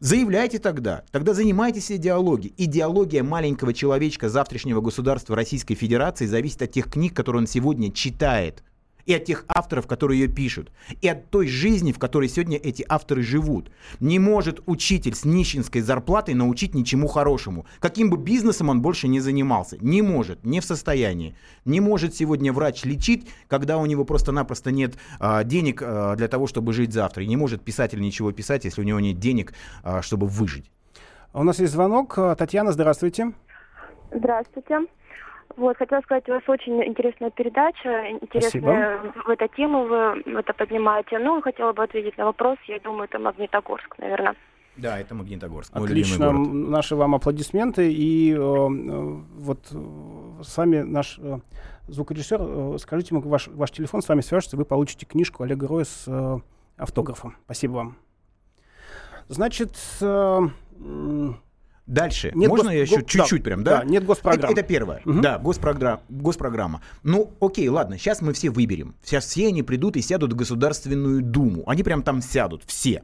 [0.03, 1.05] Заявляйте тогда.
[1.11, 2.53] Тогда занимайтесь идеологией.
[2.57, 8.63] Идеология маленького человечка завтрашнего государства Российской Федерации зависит от тех книг, которые он сегодня читает
[9.05, 12.85] и от тех авторов, которые ее пишут, и от той жизни, в которой сегодня эти
[12.87, 13.71] авторы живут.
[13.99, 17.65] Не может учитель с нищенской зарплатой научить ничему хорошему.
[17.79, 19.77] Каким бы бизнесом он больше не занимался.
[19.81, 21.35] Не может, не в состоянии.
[21.65, 26.47] Не может сегодня врач лечить, когда у него просто-напросто нет а, денег а, для того,
[26.47, 27.23] чтобы жить завтра.
[27.23, 30.71] И не может писатель ничего писать, если у него нет денег, а, чтобы выжить.
[31.33, 32.17] У нас есть звонок.
[32.37, 33.33] Татьяна, здравствуйте.
[34.13, 34.81] Здравствуйте.
[35.55, 41.19] Вот, хотела сказать, у вас очень интересная передача, интересная в этой тему вы это поднимаете.
[41.19, 44.35] Ну, хотела бы ответить на вопрос, я думаю, это Магнитогорск, наверное.
[44.75, 45.75] Да, это Магнитогорск.
[45.75, 46.31] Отлично.
[46.31, 47.93] Наши вам аплодисменты.
[47.93, 51.37] И э, э вот э, с вами наш э,
[51.87, 55.83] звукорежиссер, э, скажите ему ваш, ваш телефон, с вами свяжется, вы получите книжку Олега Роя
[55.83, 56.39] с э,
[56.77, 57.35] автографом.
[57.45, 57.97] Спасибо вам.
[59.27, 60.39] Значит, э,
[61.85, 62.31] Дальше.
[62.33, 62.73] Нет Можно гос...
[62.73, 63.77] я еще чуть-чуть да, прям, да?
[63.79, 64.51] Да, нет госпрограмм.
[64.51, 65.01] Это, это первое.
[65.05, 65.21] Угу.
[65.21, 66.81] Да, госпрограмма, госпрограмма.
[67.03, 68.95] Ну, окей, ладно, сейчас мы все выберем.
[69.03, 71.63] Сейчас все они придут и сядут в Государственную Думу.
[71.67, 73.03] Они прям там сядут, все.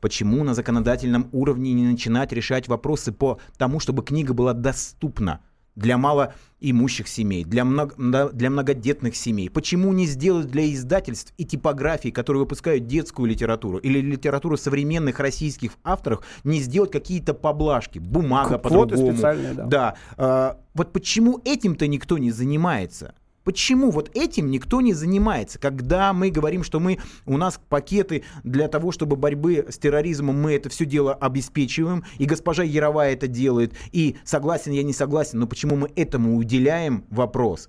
[0.00, 5.40] Почему на законодательном уровне не начинать решать вопросы по тому, чтобы книга была доступна?
[5.76, 9.50] Для малоимущих семей, для, много, для многодетных семей?
[9.50, 15.72] Почему не сделать для издательств и типографий, которые выпускают детскую литературу или литературу современных российских
[15.82, 19.12] авторов, не сделать какие-то поблажки, бумага по-другому?
[19.54, 19.66] Да.
[19.66, 19.96] да.
[20.16, 23.14] А, вот почему этим-то никто не занимается?
[23.44, 25.58] Почему вот этим никто не занимается?
[25.58, 30.54] Когда мы говорим, что мы, у нас пакеты для того, чтобы борьбы с терроризмом, мы
[30.54, 35.46] это все дело обеспечиваем, и госпожа Яровая это делает, и согласен я, не согласен, но
[35.46, 37.68] почему мы этому уделяем вопрос?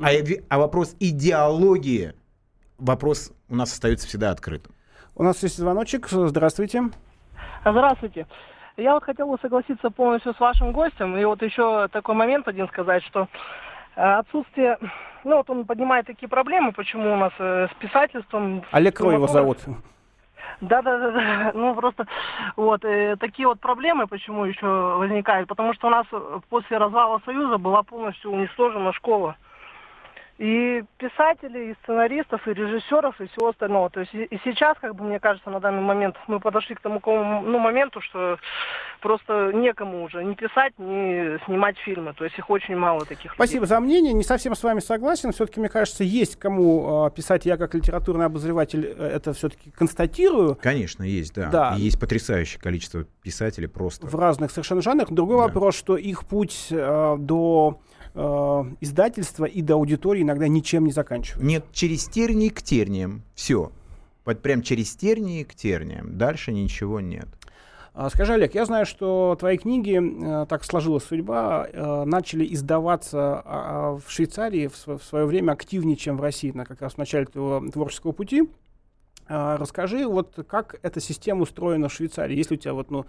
[0.00, 0.08] А,
[0.48, 2.14] а вопрос идеологии,
[2.78, 4.72] вопрос у нас остается всегда открытым.
[5.14, 6.08] У нас есть звоночек.
[6.08, 6.84] Здравствуйте.
[7.62, 8.26] Здравствуйте.
[8.78, 11.14] Я вот хотел бы согласиться полностью с вашим гостем.
[11.18, 13.28] И вот еще такой момент один сказать, что
[13.96, 14.78] э, отсутствие
[15.24, 18.64] ну вот он поднимает такие проблемы, почему у нас э, с писательством...
[18.70, 19.58] Олег Рой его зовут.
[20.60, 21.52] Да, да, да, да.
[21.54, 22.06] Ну просто
[22.56, 26.06] вот э, такие вот проблемы, почему еще возникают, потому что у нас
[26.48, 29.36] после развала Союза была полностью уничтожена школа
[30.40, 33.90] и писателей, и сценаристов, и режиссеров, и всего остального.
[33.90, 36.80] То есть и, и сейчас, как бы мне кажется, на данный момент мы подошли к
[36.80, 38.38] тому ну, моменту, что
[39.02, 42.14] просто некому уже ни писать, ни снимать фильмы.
[42.14, 43.34] То есть их очень мало таких.
[43.34, 43.68] Спасибо людей.
[43.68, 44.12] за мнение.
[44.14, 45.32] Не совсем с вами согласен.
[45.32, 47.44] Все-таки, мне кажется, есть кому э, писать.
[47.44, 50.56] Я как литературный обозреватель э, это все-таки констатирую.
[50.62, 51.50] Конечно, есть, да.
[51.50, 51.74] да.
[51.76, 54.06] И есть потрясающее количество писателей просто.
[54.06, 55.10] В разных совершенно жанрах.
[55.10, 55.48] Другой да.
[55.48, 57.78] вопрос, что их путь э, до
[58.14, 61.46] э, издательства и до аудитории иногда ничем не заканчивается.
[61.46, 63.22] Нет, через тернии к терниям.
[63.34, 63.72] Все.
[64.24, 66.16] Вот прям через тернии к терниям.
[66.18, 67.28] Дальше ничего нет.
[67.92, 73.42] А, скажи, Олег, я знаю, что твои книги, э, так сложилась судьба, э, начали издаваться
[73.44, 77.26] а, в Швейцарии в, свое время активнее, чем в России, на как раз в начале
[77.26, 78.48] твоего творческого пути.
[79.26, 82.36] А, расскажи, вот как эта система устроена в Швейцарии?
[82.36, 83.06] Есть ли у тебя вот, ну,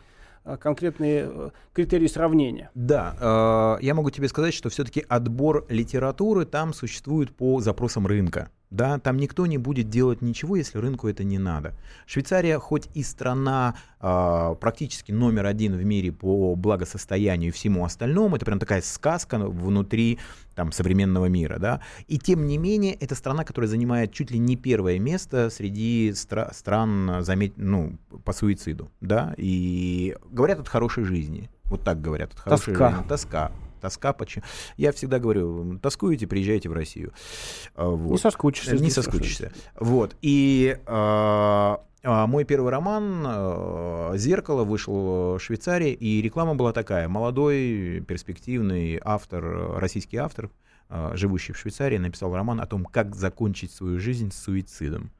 [0.60, 2.69] конкретные э, критерии сравнения.
[2.73, 8.49] Да, э, я могу тебе сказать, что все-таки отбор литературы там существует по запросам рынка.
[8.71, 11.73] Да, там никто не будет делать ничего, если рынку это не надо.
[12.05, 18.38] Швейцария, хоть и страна э, практически номер один в мире по благосостоянию и всему остальному,
[18.38, 20.19] это прям такая сказка внутри
[20.55, 24.55] там, современного мира, да, и тем не менее, это страна, которая занимает чуть ли не
[24.55, 27.53] первое место среди стра- стран замет...
[27.57, 32.89] ну, по суициду, да, и говорят от хорошей жизни, вот так говорят, от хорошей тоска.
[32.91, 34.13] жизни, тоска, тоска.
[34.13, 34.43] Почему?
[34.77, 37.11] Я всегда говорю, тоскуете, приезжайте в Россию.
[37.75, 38.11] А, вот.
[38.11, 38.75] Не соскучишься.
[38.77, 39.51] Не соскучишься.
[39.79, 40.15] Вот.
[40.21, 47.07] И а, а, мой первый роман а, «Зеркало» вышел в Швейцарии, и реклама была такая.
[47.07, 50.49] Молодой, перспективный автор, российский автор,
[50.89, 55.11] а, живущий в Швейцарии, написал роман о том, как закончить свою жизнь с суицидом.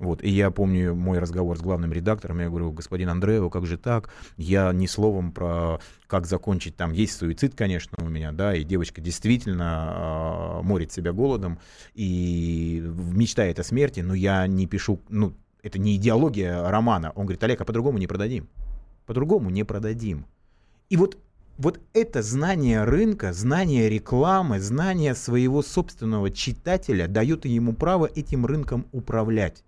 [0.00, 0.24] Вот.
[0.24, 4.08] И я помню мой разговор с главным редактором, я говорю, господин Андреева, как же так?
[4.38, 9.02] Я ни словом про как закончить, там есть суицид, конечно, у меня, да, и девочка
[9.02, 11.58] действительно э, морит себя голодом
[11.92, 12.82] и
[13.12, 17.12] мечтает о смерти, но я не пишу, ну, это не идеология романа.
[17.14, 18.48] Он говорит, Олег, а по-другому не продадим.
[19.04, 20.24] По-другому не продадим.
[20.88, 21.18] И вот
[21.58, 28.86] вот это знание рынка, знание рекламы, знание своего собственного читателя дает ему право этим рынком
[28.92, 29.62] управлять.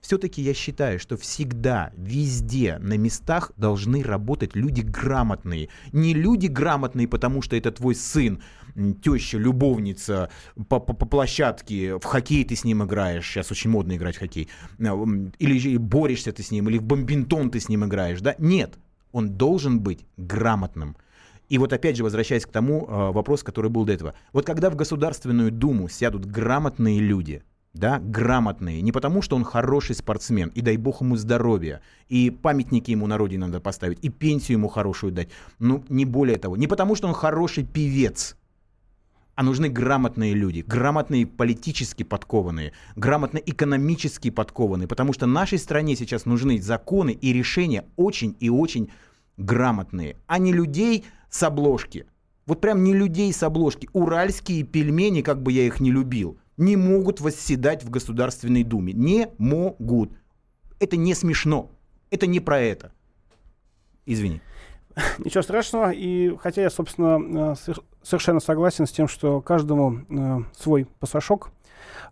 [0.00, 5.68] Все-таки я считаю, что всегда, везде, на местах должны работать люди грамотные.
[5.92, 8.42] Не люди грамотные, потому что это твой сын,
[9.02, 10.30] теща, любовница
[10.68, 14.20] по, по, по площадке, в хоккей ты с ним играешь, сейчас очень модно играть в
[14.20, 18.34] хоккей, или борешься ты с ним, или в бомбинтон ты с ним играешь, да?
[18.38, 18.78] Нет,
[19.12, 20.96] он должен быть грамотным.
[21.48, 24.14] И вот опять же, возвращаясь к тому э, вопросу, который был до этого.
[24.32, 29.94] Вот когда в Государственную Думу сядут грамотные люди, да, грамотные, не потому что он хороший
[29.94, 34.58] спортсмен, и дай бог ему здоровья, и памятники ему на родине надо поставить, и пенсию
[34.58, 35.28] ему хорошую дать,
[35.58, 38.36] ну, не более того, не потому что он хороший певец,
[39.36, 46.26] а нужны грамотные люди, грамотные политически подкованные, грамотно экономически подкованные, потому что нашей стране сейчас
[46.26, 48.90] нужны законы и решения очень и очень
[49.36, 52.06] грамотные, а не людей с обложки.
[52.46, 53.88] Вот прям не людей с обложки.
[53.92, 58.92] Уральские пельмени, как бы я их не любил, не могут восседать в Государственной Думе.
[58.92, 60.12] Не могут.
[60.78, 61.70] Это не смешно.
[62.10, 62.92] Это не про это.
[64.04, 64.42] Извини.
[65.18, 65.90] Ничего страшного.
[65.90, 71.50] И хотя я, собственно, э, совершенно согласен с тем, что каждому э, свой пасашок.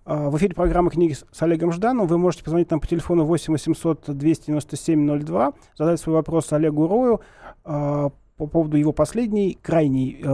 [0.07, 2.07] Э, в эфире программы «Книги» с Олегом Жданом.
[2.07, 7.21] Вы можете позвонить нам по телефону 8 800 297 02, задать свой вопрос Олегу Рою
[7.67, 10.25] э, по поводу его последней, крайней,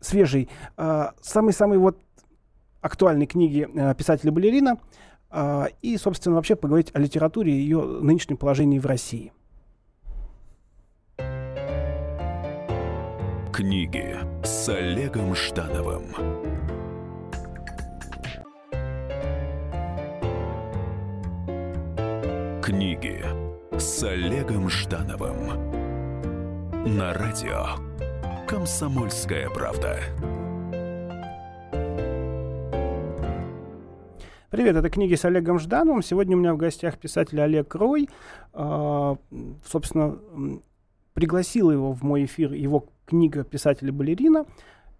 [0.00, 1.98] свежей, самой-самой вот
[2.80, 4.78] актуальной книги э, писателя-балерина
[5.30, 9.32] э, и, собственно, вообще поговорить о литературе и ее нынешнем положении в России.
[13.52, 16.14] Книги с Олегом Ждановым.
[22.62, 23.24] Книги
[23.76, 25.48] с Олегом Ждановым.
[26.96, 27.66] На радио
[28.46, 29.98] «Комсомольская правда».
[34.50, 36.00] Привет, это книги с Олегом Ждановым.
[36.00, 38.08] Сегодня у меня в гостях писатель Олег Рой.
[38.54, 39.18] А,
[39.62, 40.18] собственно,
[41.12, 44.46] пригласил его в мой эфир его книга писателя-балерина.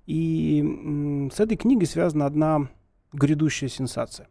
[0.04, 2.68] И с этой книгой связана одна
[3.14, 4.28] грядущая сенсация.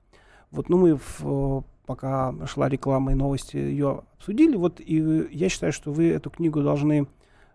[0.52, 4.56] Вот, ну, мы в, пока шла реклама и новости ее обсудили.
[4.56, 7.08] Вот, и я считаю, что вы эту книгу должны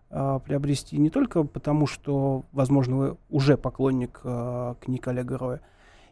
[0.09, 5.61] э, приобрести не только потому, что, возможно, вы уже поклонник э, книг Олега Роя,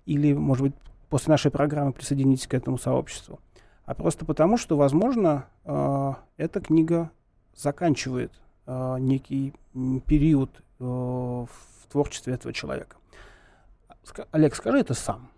[0.06, 0.74] или, может быть,
[1.12, 3.40] после нашей программы присоединитесь к этому сообществу,
[3.86, 7.12] а просто потому, что, возможно, э, эта книга
[7.54, 8.32] заканчивает
[8.66, 9.54] э, некий
[10.08, 11.48] период э, в
[11.92, 12.96] творчестве этого человека.
[14.32, 15.30] Олег, скажи это сам.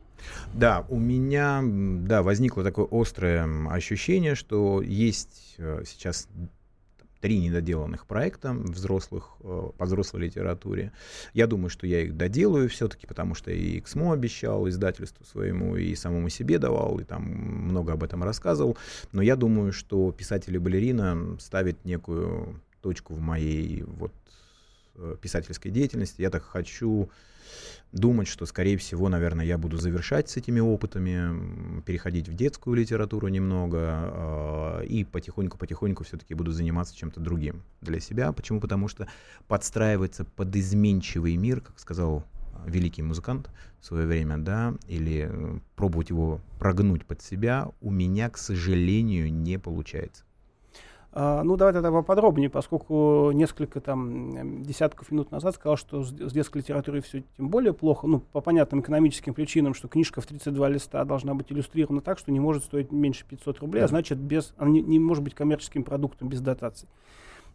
[0.53, 6.29] Да, у меня да, возникло такое острое ощущение, что есть э, сейчас
[7.23, 10.91] три недоделанных проекта взрослых, э, по взрослой литературе.
[11.33, 15.95] Я думаю, что я их доделаю все-таки, потому что и КСМО обещал издательству своему, и
[15.95, 18.77] самому себе давал, и там много об этом рассказывал.
[19.13, 24.11] Но я думаю, что писатель и балерина ставит некую точку в моей вот
[25.21, 26.21] писательской деятельности.
[26.21, 27.09] Я так хочу
[27.91, 33.27] думать, что, скорее всего, наверное, я буду завершать с этими опытами, переходить в детскую литературу
[33.27, 38.31] немного э, и потихоньку-потихоньку все-таки буду заниматься чем-то другим для себя.
[38.31, 38.59] Почему?
[38.59, 39.07] Потому что
[39.47, 42.25] подстраиваться под изменчивый мир, как сказал
[42.65, 48.29] великий музыкант в свое время, да, или э, пробовать его прогнуть под себя, у меня,
[48.29, 50.23] к сожалению, не получается.
[51.15, 56.57] А, ну, давай тогда поподробнее, поскольку несколько там десятков минут назад сказал, что с, детской
[56.57, 61.05] литературой все тем более плохо, ну, по понятным экономическим причинам, что книжка в 32 листа
[61.05, 63.85] должна быть иллюстрирована так, что не может стоить меньше 500 рублей, а да.
[63.85, 66.89] а значит, без, она не, не может быть коммерческим продуктом без дотаций.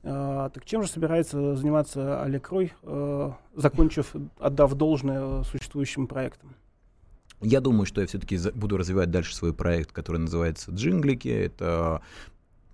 [0.04, 6.54] А, так чем же собирается заниматься Олег Рой, а, закончив, отдав должное существующим проектам?
[7.40, 11.28] Я думаю, что я все-таки буду развивать дальше свой проект, который называется «Джинглики».
[11.28, 12.02] Это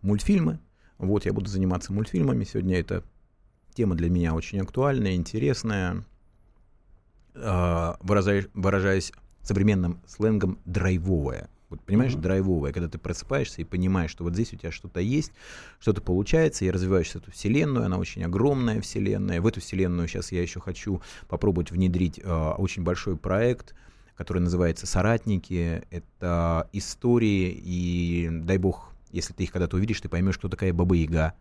[0.02, 0.58] мультфильмы,
[0.98, 2.44] вот, я буду заниматься мультфильмами.
[2.44, 3.02] Сегодня эта
[3.74, 6.04] тема для меня очень актуальная, интересная.
[7.34, 11.48] Э, выражаясь, выражаясь современным сленгом, драйвовая.
[11.68, 12.20] Вот, понимаешь, mm-hmm.
[12.20, 15.32] драйвовая, когда ты просыпаешься и понимаешь, что вот здесь у тебя что-то есть,
[15.80, 19.40] что-то получается, и развиваешь эту вселенную, она очень огромная вселенная.
[19.40, 23.74] В эту вселенную сейчас я еще хочу попробовать внедрить э, очень большой проект,
[24.14, 25.82] который называется «Соратники».
[25.90, 30.94] Это истории, и дай бог если ты их когда-то увидишь, ты поймешь, кто такая Баба
[30.96, 31.34] Яга,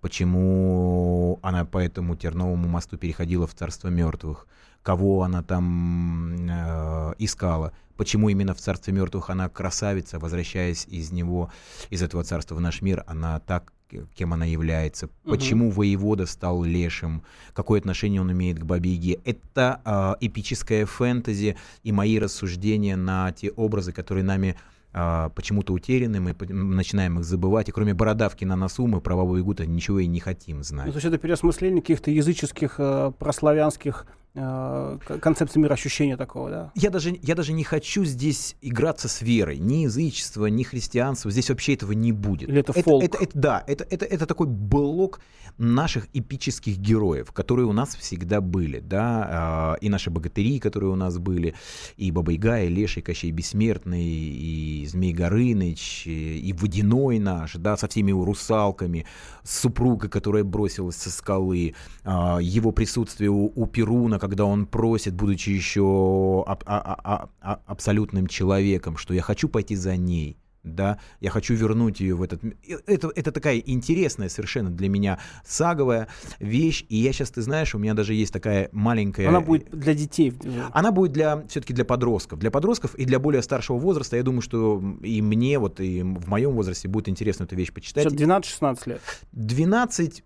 [0.00, 4.46] почему она по этому Терновому мосту переходила в царство мертвых,
[4.82, 11.50] кого она там э, искала, почему именно в царстве мертвых она красавица, возвращаясь из него,
[11.90, 13.72] из этого царства в наш мир, она так
[14.14, 15.30] кем она является, угу.
[15.30, 17.22] почему воевода стал лешим,
[17.54, 19.18] какое отношение он имеет к Бабе Яге.
[19.24, 24.56] Это э, эпическое фэнтези и мои рассуждения на те образы, которые нами
[24.92, 29.36] а, почему-то утеряны, мы начинаем их забывать, и кроме бородавки на носу мы про Бабу
[29.36, 30.86] ничего и не хотим знать.
[30.86, 36.72] Ну, то есть это переосмысление каких-то языческих, э, прославянских э, концепций мироощущения такого, да?
[36.74, 39.58] Я даже, я даже не хочу здесь играться с верой.
[39.58, 41.30] Ни язычество, ни христианство.
[41.30, 42.48] Здесь вообще этого не будет.
[42.48, 43.04] Или это фолк?
[43.04, 45.20] Это, это, это, да, это, это, это такой блок
[45.58, 50.96] наших эпических героев, которые у нас всегда были, да, э, и наши богатыри, которые у
[50.96, 51.54] нас были,
[51.96, 57.54] и Баба Яга, и Леша, и Кощей Бессмертный, и Змей Горыныч, и, и Водяной наш,
[57.54, 59.06] да, со всеми его русалками,
[59.44, 61.74] супруга, которая бросилась со скалы,
[62.04, 67.60] э, его присутствие у, у Перуна, когда он просит, будучи еще аб- а- а- а-
[67.66, 72.42] абсолютным человеком, что я хочу пойти за ней да, я хочу вернуть ее в этот...
[72.86, 77.78] Это, это такая интересная совершенно для меня саговая вещь, и я сейчас, ты знаешь, у
[77.78, 79.28] меня даже есть такая маленькая...
[79.28, 80.32] Она будет для детей?
[80.72, 82.38] Она будет для, все-таки для подростков.
[82.38, 86.28] Для подростков и для более старшего возраста, я думаю, что и мне, вот и в
[86.28, 88.06] моем возрасте будет интересно эту вещь почитать.
[88.06, 89.00] 12-16 лет?
[89.32, 90.24] 12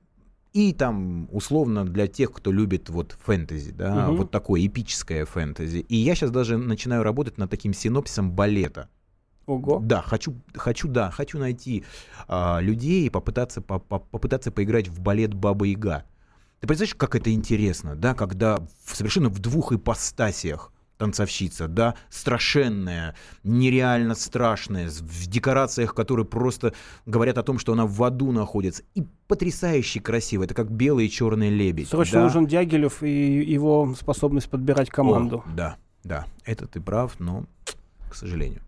[0.53, 4.19] и там, условно, для тех, кто любит вот фэнтези, да, угу.
[4.19, 5.79] вот такое эпическое фэнтези.
[5.79, 8.89] И я сейчас даже начинаю работать над таким синопсисом балета.
[9.47, 9.81] Ого.
[9.83, 11.85] Да, хочу, хочу, да, хочу найти
[12.29, 16.05] а, людей и попытаться, по, по, попытаться поиграть в балет Баба Яга.
[16.61, 20.73] Ты представляешь, как это интересно, да, когда в, совершенно в двух ипостасиях
[21.03, 26.75] танцовщица, да, страшенная, нереально страшная, в декорациях, которые просто
[27.07, 31.11] говорят о том, что она в аду находится, и потрясающе красиво, это как белый и
[31.11, 31.89] черный лебедь.
[31.89, 32.25] Срочно да?
[32.27, 35.43] нужен Дягилев и его способность подбирать команду.
[35.45, 37.47] О, да, да, это ты прав, но,
[38.09, 38.63] к сожалению.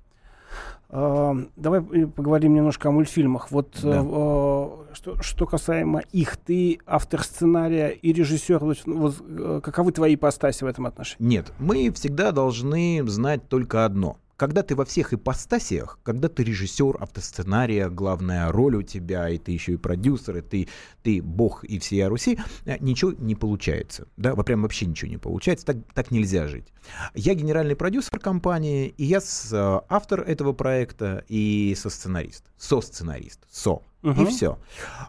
[0.91, 3.51] Давай поговорим немножко о мультфильмах.
[3.51, 4.03] Вот да.
[4.05, 8.59] э, что, что касаемо их, ты автор сценария и режиссер.
[8.59, 11.29] Вот, э, каковы твои ипостаси в этом отношении?
[11.29, 17.03] Нет, мы всегда должны знать только одно когда ты во всех ипостасиях, когда ты режиссер
[17.03, 20.69] автосценария, главная роль у тебя, и ты еще и продюсер, и ты,
[21.03, 24.07] ты бог и всея Руси, э, ничего не получается.
[24.19, 26.75] Да, прям вообще ничего не получается, так, так нельзя жить.
[27.15, 32.45] Я генеральный продюсер компании, и я с, э, автор этого проекта и со-сценарист.
[32.59, 33.41] Со-сценарист.
[33.51, 33.81] Со.
[34.03, 34.23] Угу.
[34.23, 34.59] И все.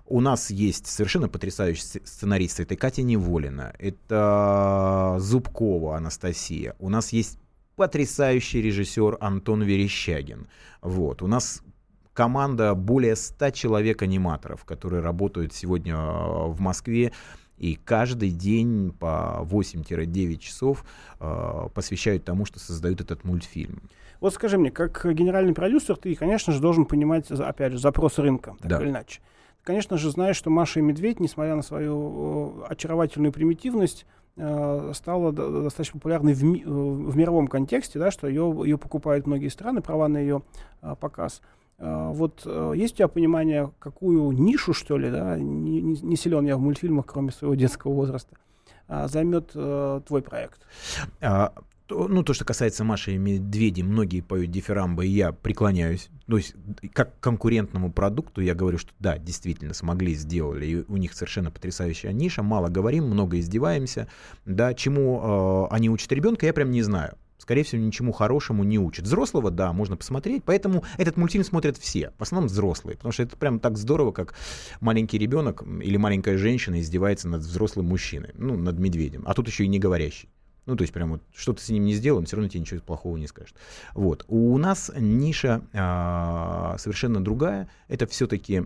[0.05, 2.61] У нас есть совершенно потрясающий сценарист.
[2.61, 6.73] Это Катя Неволина, это Зубкова Анастасия.
[6.79, 7.37] У нас есть
[7.75, 10.47] потрясающий режиссер Антон Верещагин.
[10.81, 11.21] Вот.
[11.21, 11.61] У нас
[12.13, 17.11] команда более 100 человек-аниматоров, которые работают сегодня э, в Москве.
[17.57, 20.83] И каждый день по 8-9 часов
[21.19, 23.81] э, посвящают тому, что создают этот мультфильм.
[24.19, 28.55] Вот скажи мне, как генеральный продюсер, ты, конечно же, должен понимать, опять же, запрос рынка,
[28.61, 28.81] так да.
[28.81, 29.21] или иначе.
[29.63, 34.05] Конечно же, знаешь, что Маша и Медведь, несмотря на свою э, очаровательную примитивность,
[34.35, 39.81] стала достаточно популярной в, ми, э, в мировом контексте, да, что ее, покупают многие страны,
[39.81, 40.41] права на ее
[40.81, 41.41] а, показ.
[41.77, 46.57] А, вот есть у тебя понимание, какую нишу, что ли, да, не, не, силен я
[46.57, 48.35] в мультфильмах, кроме своего детского возраста,
[48.89, 50.59] а, займет а, твой проект?
[51.87, 56.09] То, ну, то, что касается Маши и Медведей, многие поют дифирамбы, и я преклоняюсь.
[56.27, 56.55] То есть,
[56.93, 62.11] как конкурентному продукту я говорю, что да, действительно, смогли, сделали, и у них совершенно потрясающая
[62.11, 64.07] ниша, мало говорим, много издеваемся,
[64.45, 67.17] да, чему э, они учат ребенка, я прям не знаю.
[67.37, 69.05] Скорее всего, ничему хорошему не учат.
[69.05, 73.37] Взрослого, да, можно посмотреть, поэтому этот мультфильм смотрят все, в основном взрослые, потому что это
[73.37, 74.33] прям так здорово, как
[74.79, 79.65] маленький ребенок или маленькая женщина издевается над взрослым мужчиной, ну, над медведем, а тут еще
[79.65, 80.29] и не говорящий.
[80.65, 82.61] Ну, то есть, прям вот что ты с ним не сделал, он все равно тебе
[82.61, 83.55] ничего плохого не скажет.
[83.93, 84.25] Вот.
[84.27, 87.69] У нас ниша а, совершенно другая.
[87.87, 88.65] Это все-таки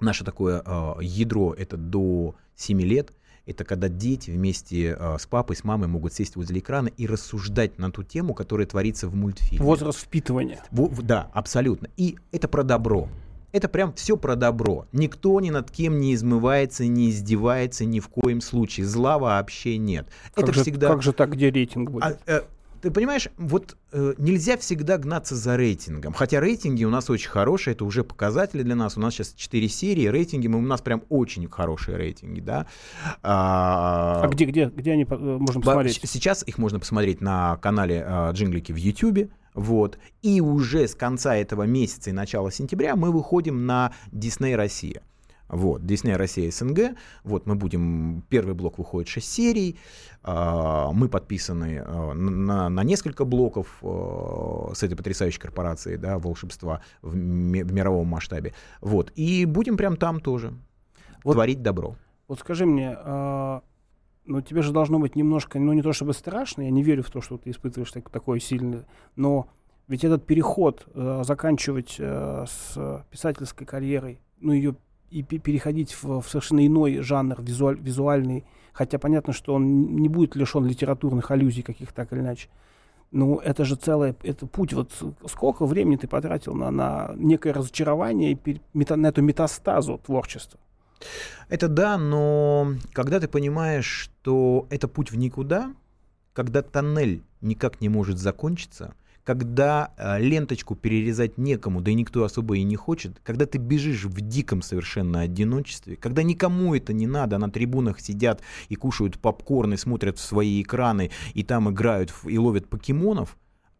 [0.00, 3.12] наше такое а, ядро, это до 7 лет.
[3.46, 7.78] Это когда дети вместе а, с папой, с мамой могут сесть возле экрана и рассуждать
[7.78, 9.64] на ту тему, которая творится в мультфильме.
[9.64, 10.62] Возраст впитывания.
[10.70, 11.88] В, да, абсолютно.
[11.96, 13.08] И это про добро
[13.54, 14.86] это прям все про добро.
[14.90, 18.84] Никто ни над кем не измывается, не издевается ни в коем случае.
[18.84, 20.08] Зла вообще нет.
[20.34, 20.88] Как это же, всегда...
[20.88, 22.02] Как же так, где рейтинг будет?
[22.02, 22.42] А, э,
[22.84, 26.12] ты понимаешь, вот э, нельзя всегда гнаться за рейтингом.
[26.12, 28.98] Хотя рейтинги у нас очень хорошие, это уже показатели для нас.
[28.98, 32.66] У нас сейчас 4 серии, рейтинги, мы, у нас прям очень хорошие рейтинги, да.
[33.22, 35.98] А, а где, где, где они э, можно посмотреть?
[36.04, 39.30] Сейчас их можно посмотреть на канале э, Джинглики в YouTube.
[39.54, 39.98] Вот.
[40.20, 45.00] И уже с конца этого месяца и начала сентября мы выходим на Disney Россия.
[45.48, 46.96] Вот, Дисней Россия СНГ.
[47.22, 48.22] Вот, мы будем...
[48.28, 49.78] Первый блок выходит 6 серий.
[50.22, 56.80] А, мы подписаны а, на, на несколько блоков а, с этой потрясающей корпорацией, да, волшебства
[57.02, 58.54] в, в мировом масштабе.
[58.80, 60.54] Вот, и будем прям там тоже
[61.22, 61.96] вот, творить добро.
[62.26, 62.96] Вот скажи мне,
[64.26, 67.10] ну, тебе же должно быть немножко, ну, не то чтобы страшно, я не верю в
[67.10, 68.86] то, что ты испытываешь так, такое сильное,
[69.16, 69.48] но
[69.86, 74.76] ведь этот переход э, заканчивать э, с писательской карьерой, ну, ее
[75.14, 80.34] и переходить в, в совершенно иной жанр, визуаль, визуальный, хотя понятно, что он не будет
[80.34, 82.48] лишен литературных аллюзий каких-то так или иначе.
[83.12, 84.72] Ну, это же целый это путь.
[84.72, 84.90] Вот
[85.28, 90.58] сколько времени ты потратил на, на некое разочарование и мета, на эту метастазу творчества?
[91.48, 95.72] Это да, но когда ты понимаешь, что это путь в никуда,
[96.32, 98.94] когда тоннель никак не может закончиться,
[99.24, 104.04] когда э, ленточку перерезать некому, да и никто особо и не хочет, когда ты бежишь
[104.04, 109.74] в диком совершенно одиночестве, когда никому это не надо, на трибунах сидят и кушают попкорн
[109.74, 113.36] и смотрят в свои экраны, и там играют и ловят покемонов,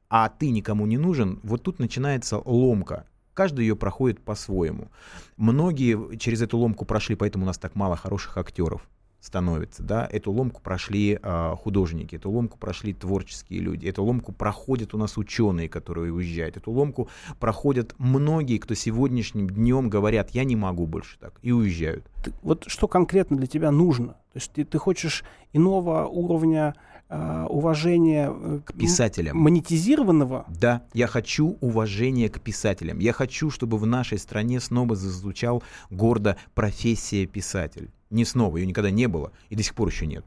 [0.08, 3.06] а ты никому не нужен, вот тут начинается ломка.
[3.34, 4.90] Каждый ее проходит по-своему.
[5.36, 8.88] Многие через эту ломку прошли, поэтому у нас так мало хороших актеров
[9.24, 14.92] становится, да, эту ломку прошли э, художники, эту ломку прошли творческие люди, эту ломку проходят
[14.92, 17.08] у нас ученые, которые уезжают, эту ломку
[17.40, 22.04] проходят многие, кто сегодняшним днем говорят, я не могу больше так, и уезжают.
[22.22, 24.08] Ты, вот что конкретно для тебя нужно?
[24.08, 26.74] То есть ты, ты хочешь иного уровня
[27.08, 29.38] э, уважения к писателям.
[29.38, 30.44] Монетизированного?
[30.48, 32.98] Да, я хочу уважения к писателям.
[32.98, 38.90] Я хочу, чтобы в нашей стране снова зазвучал гордо профессия писатель не снова, ее никогда
[38.90, 40.24] не было и до сих пор еще нет.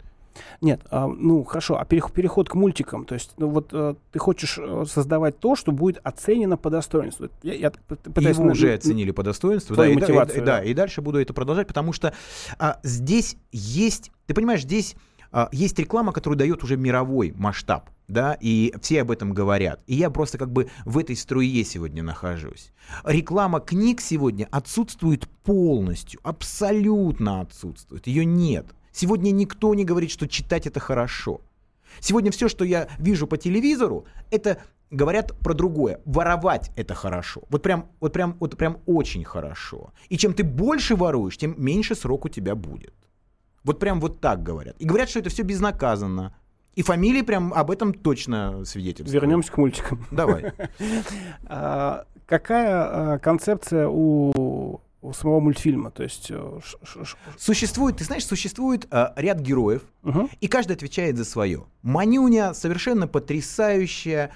[0.61, 4.19] Нет, а, ну хорошо, а переход, переход к мультикам, то есть ну, вот а, ты
[4.19, 7.29] хочешь э, создавать то, что будет оценено по достоинству.
[7.43, 10.73] Я, я пытаюсь Его на, уже оценили по достоинству, да, и, и, да, да, и
[10.73, 12.13] дальше буду это продолжать, потому что
[12.59, 14.95] а, здесь есть, ты понимаешь, здесь
[15.51, 19.81] есть реклама, которая дает уже мировой масштаб, да, и все об этом говорят.
[19.87, 22.71] И я просто как бы в этой струе сегодня нахожусь.
[23.03, 28.67] Реклама книг сегодня отсутствует полностью, абсолютно отсутствует, ее нет.
[28.91, 31.41] Сегодня никто не говорит, что читать это хорошо.
[31.99, 34.57] Сегодня все, что я вижу по телевизору, это
[34.89, 36.01] говорят про другое.
[36.05, 37.43] Воровать это хорошо.
[37.49, 39.93] Вот прям, вот прям, вот прям очень хорошо.
[40.09, 42.93] И чем ты больше воруешь, тем меньше срок у тебя будет.
[43.67, 44.77] Вот прям вот так говорят.
[44.79, 46.33] И говорят, что это все безнаказанно.
[46.75, 49.21] И фамилии прям об этом точно свидетельствуют.
[49.21, 50.05] Вернемся к мультикам.
[50.09, 50.53] Давай.
[51.49, 55.91] А, какая а, концепция у у самого мультфильма.
[55.91, 56.59] То есть э,
[57.37, 60.29] существует, ты знаешь, существует э, ряд героев, угу.
[60.41, 61.65] и каждый отвечает за свое.
[61.81, 64.31] Манюня совершенно потрясающая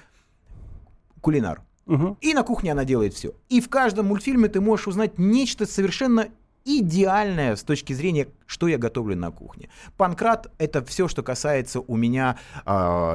[1.20, 1.62] кулинар.
[1.86, 2.18] Угу.
[2.20, 3.34] И на кухне она делает все.
[3.48, 6.28] И в каждом мультфильме ты можешь узнать нечто совершенно
[6.64, 9.70] идеальное с точки зрения, что я готовлю на кухне.
[9.96, 12.70] Панкрат— это все, что касается у меня э,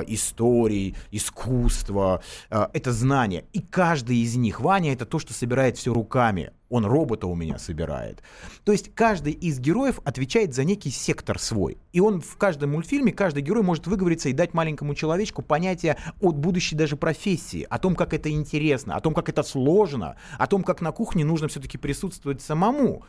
[0.07, 3.45] истории, искусства, э, это знания.
[3.53, 6.51] И каждый из них, Ваня, это то, что собирает все руками.
[6.69, 8.21] Он робота у меня собирает.
[8.65, 11.77] То есть каждый из героев отвечает за некий сектор свой.
[11.93, 16.35] И он в каждом мультфильме, каждый герой может выговориться и дать маленькому человечку понятие от
[16.35, 20.63] будущей даже профессии, о том, как это интересно, о том, как это сложно, о том,
[20.63, 23.05] как на кухне нужно все-таки присутствовать самому.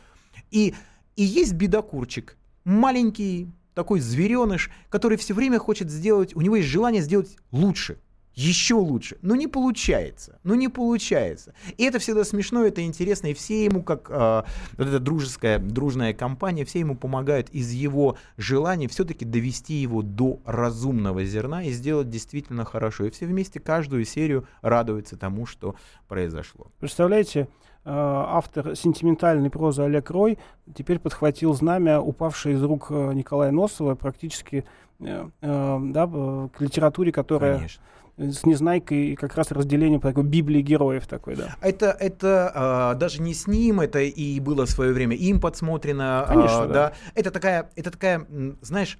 [0.51, 0.73] И,
[1.15, 7.01] и есть бедокурчик, маленький такой звереныш, который все время хочет сделать, у него есть желание
[7.01, 7.99] сделать лучше,
[8.35, 9.17] еще лучше.
[9.21, 10.39] Но не получается.
[10.43, 11.53] Но не получается.
[11.77, 13.27] И это всегда смешно, это интересно.
[13.27, 14.43] И все ему, как э,
[14.77, 20.39] вот эта дружеская, дружная компания, все ему помогают из его желания все-таки довести его до
[20.45, 23.05] разумного зерна и сделать действительно хорошо.
[23.05, 25.75] И все вместе каждую серию радуются тому, что
[26.07, 26.67] произошло.
[26.79, 27.47] Представляете,
[27.85, 27.91] Э,
[28.27, 30.37] автор сентиментальной прозы Олег Рой
[30.75, 34.65] теперь подхватил знамя, упавшее из рук э, Николая Носова, практически
[34.99, 37.55] э, да, к литературе, которая...
[37.57, 37.83] Конечно
[38.19, 41.55] с Незнайкой как раз разделение по такой Библии героев такой, да.
[41.61, 46.25] Это, это а, даже не с ним, это и было в свое время им подсмотрено.
[46.27, 46.73] Конечно, а, да.
[46.73, 46.93] да.
[47.15, 48.27] Это такая, это такая,
[48.61, 48.99] знаешь,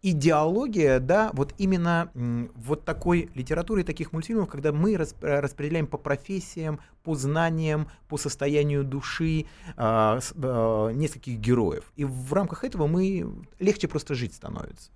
[0.00, 7.14] идеология, да, вот именно вот такой литературы, таких мультфильмов, когда мы распределяем по профессиям, по
[7.14, 9.46] знаниям, по состоянию души
[9.76, 11.92] э, э, нескольких героев.
[11.96, 13.28] И в рамках этого мы
[13.58, 14.90] легче просто жить становится.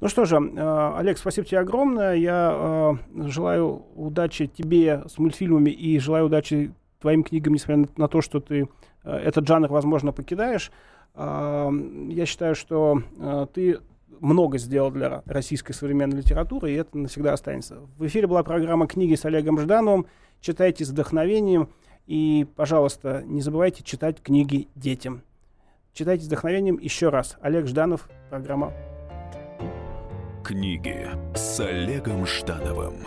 [0.00, 2.14] Ну что же, э, Олег, спасибо тебе огромное.
[2.14, 8.22] Я э, желаю удачи тебе с мультфильмами и желаю удачи твоим книгам, несмотря на, то,
[8.22, 8.68] что ты
[9.04, 10.70] э, этот жанр, возможно, покидаешь.
[11.16, 13.02] Я считаю, что
[13.52, 13.80] ты
[14.20, 17.78] много сделал для российской современной литературы, и это навсегда останется.
[17.98, 20.06] В эфире была программа «Книги» с Олегом Ждановым.
[20.40, 21.68] Читайте с вдохновением
[22.06, 25.22] И, пожалуйста, не забывайте читать книги детям.
[25.92, 27.36] Читайте с вдохновением еще раз.
[27.42, 28.72] Олег Жданов, программа
[30.50, 33.06] Книги с Олегом Ждановым.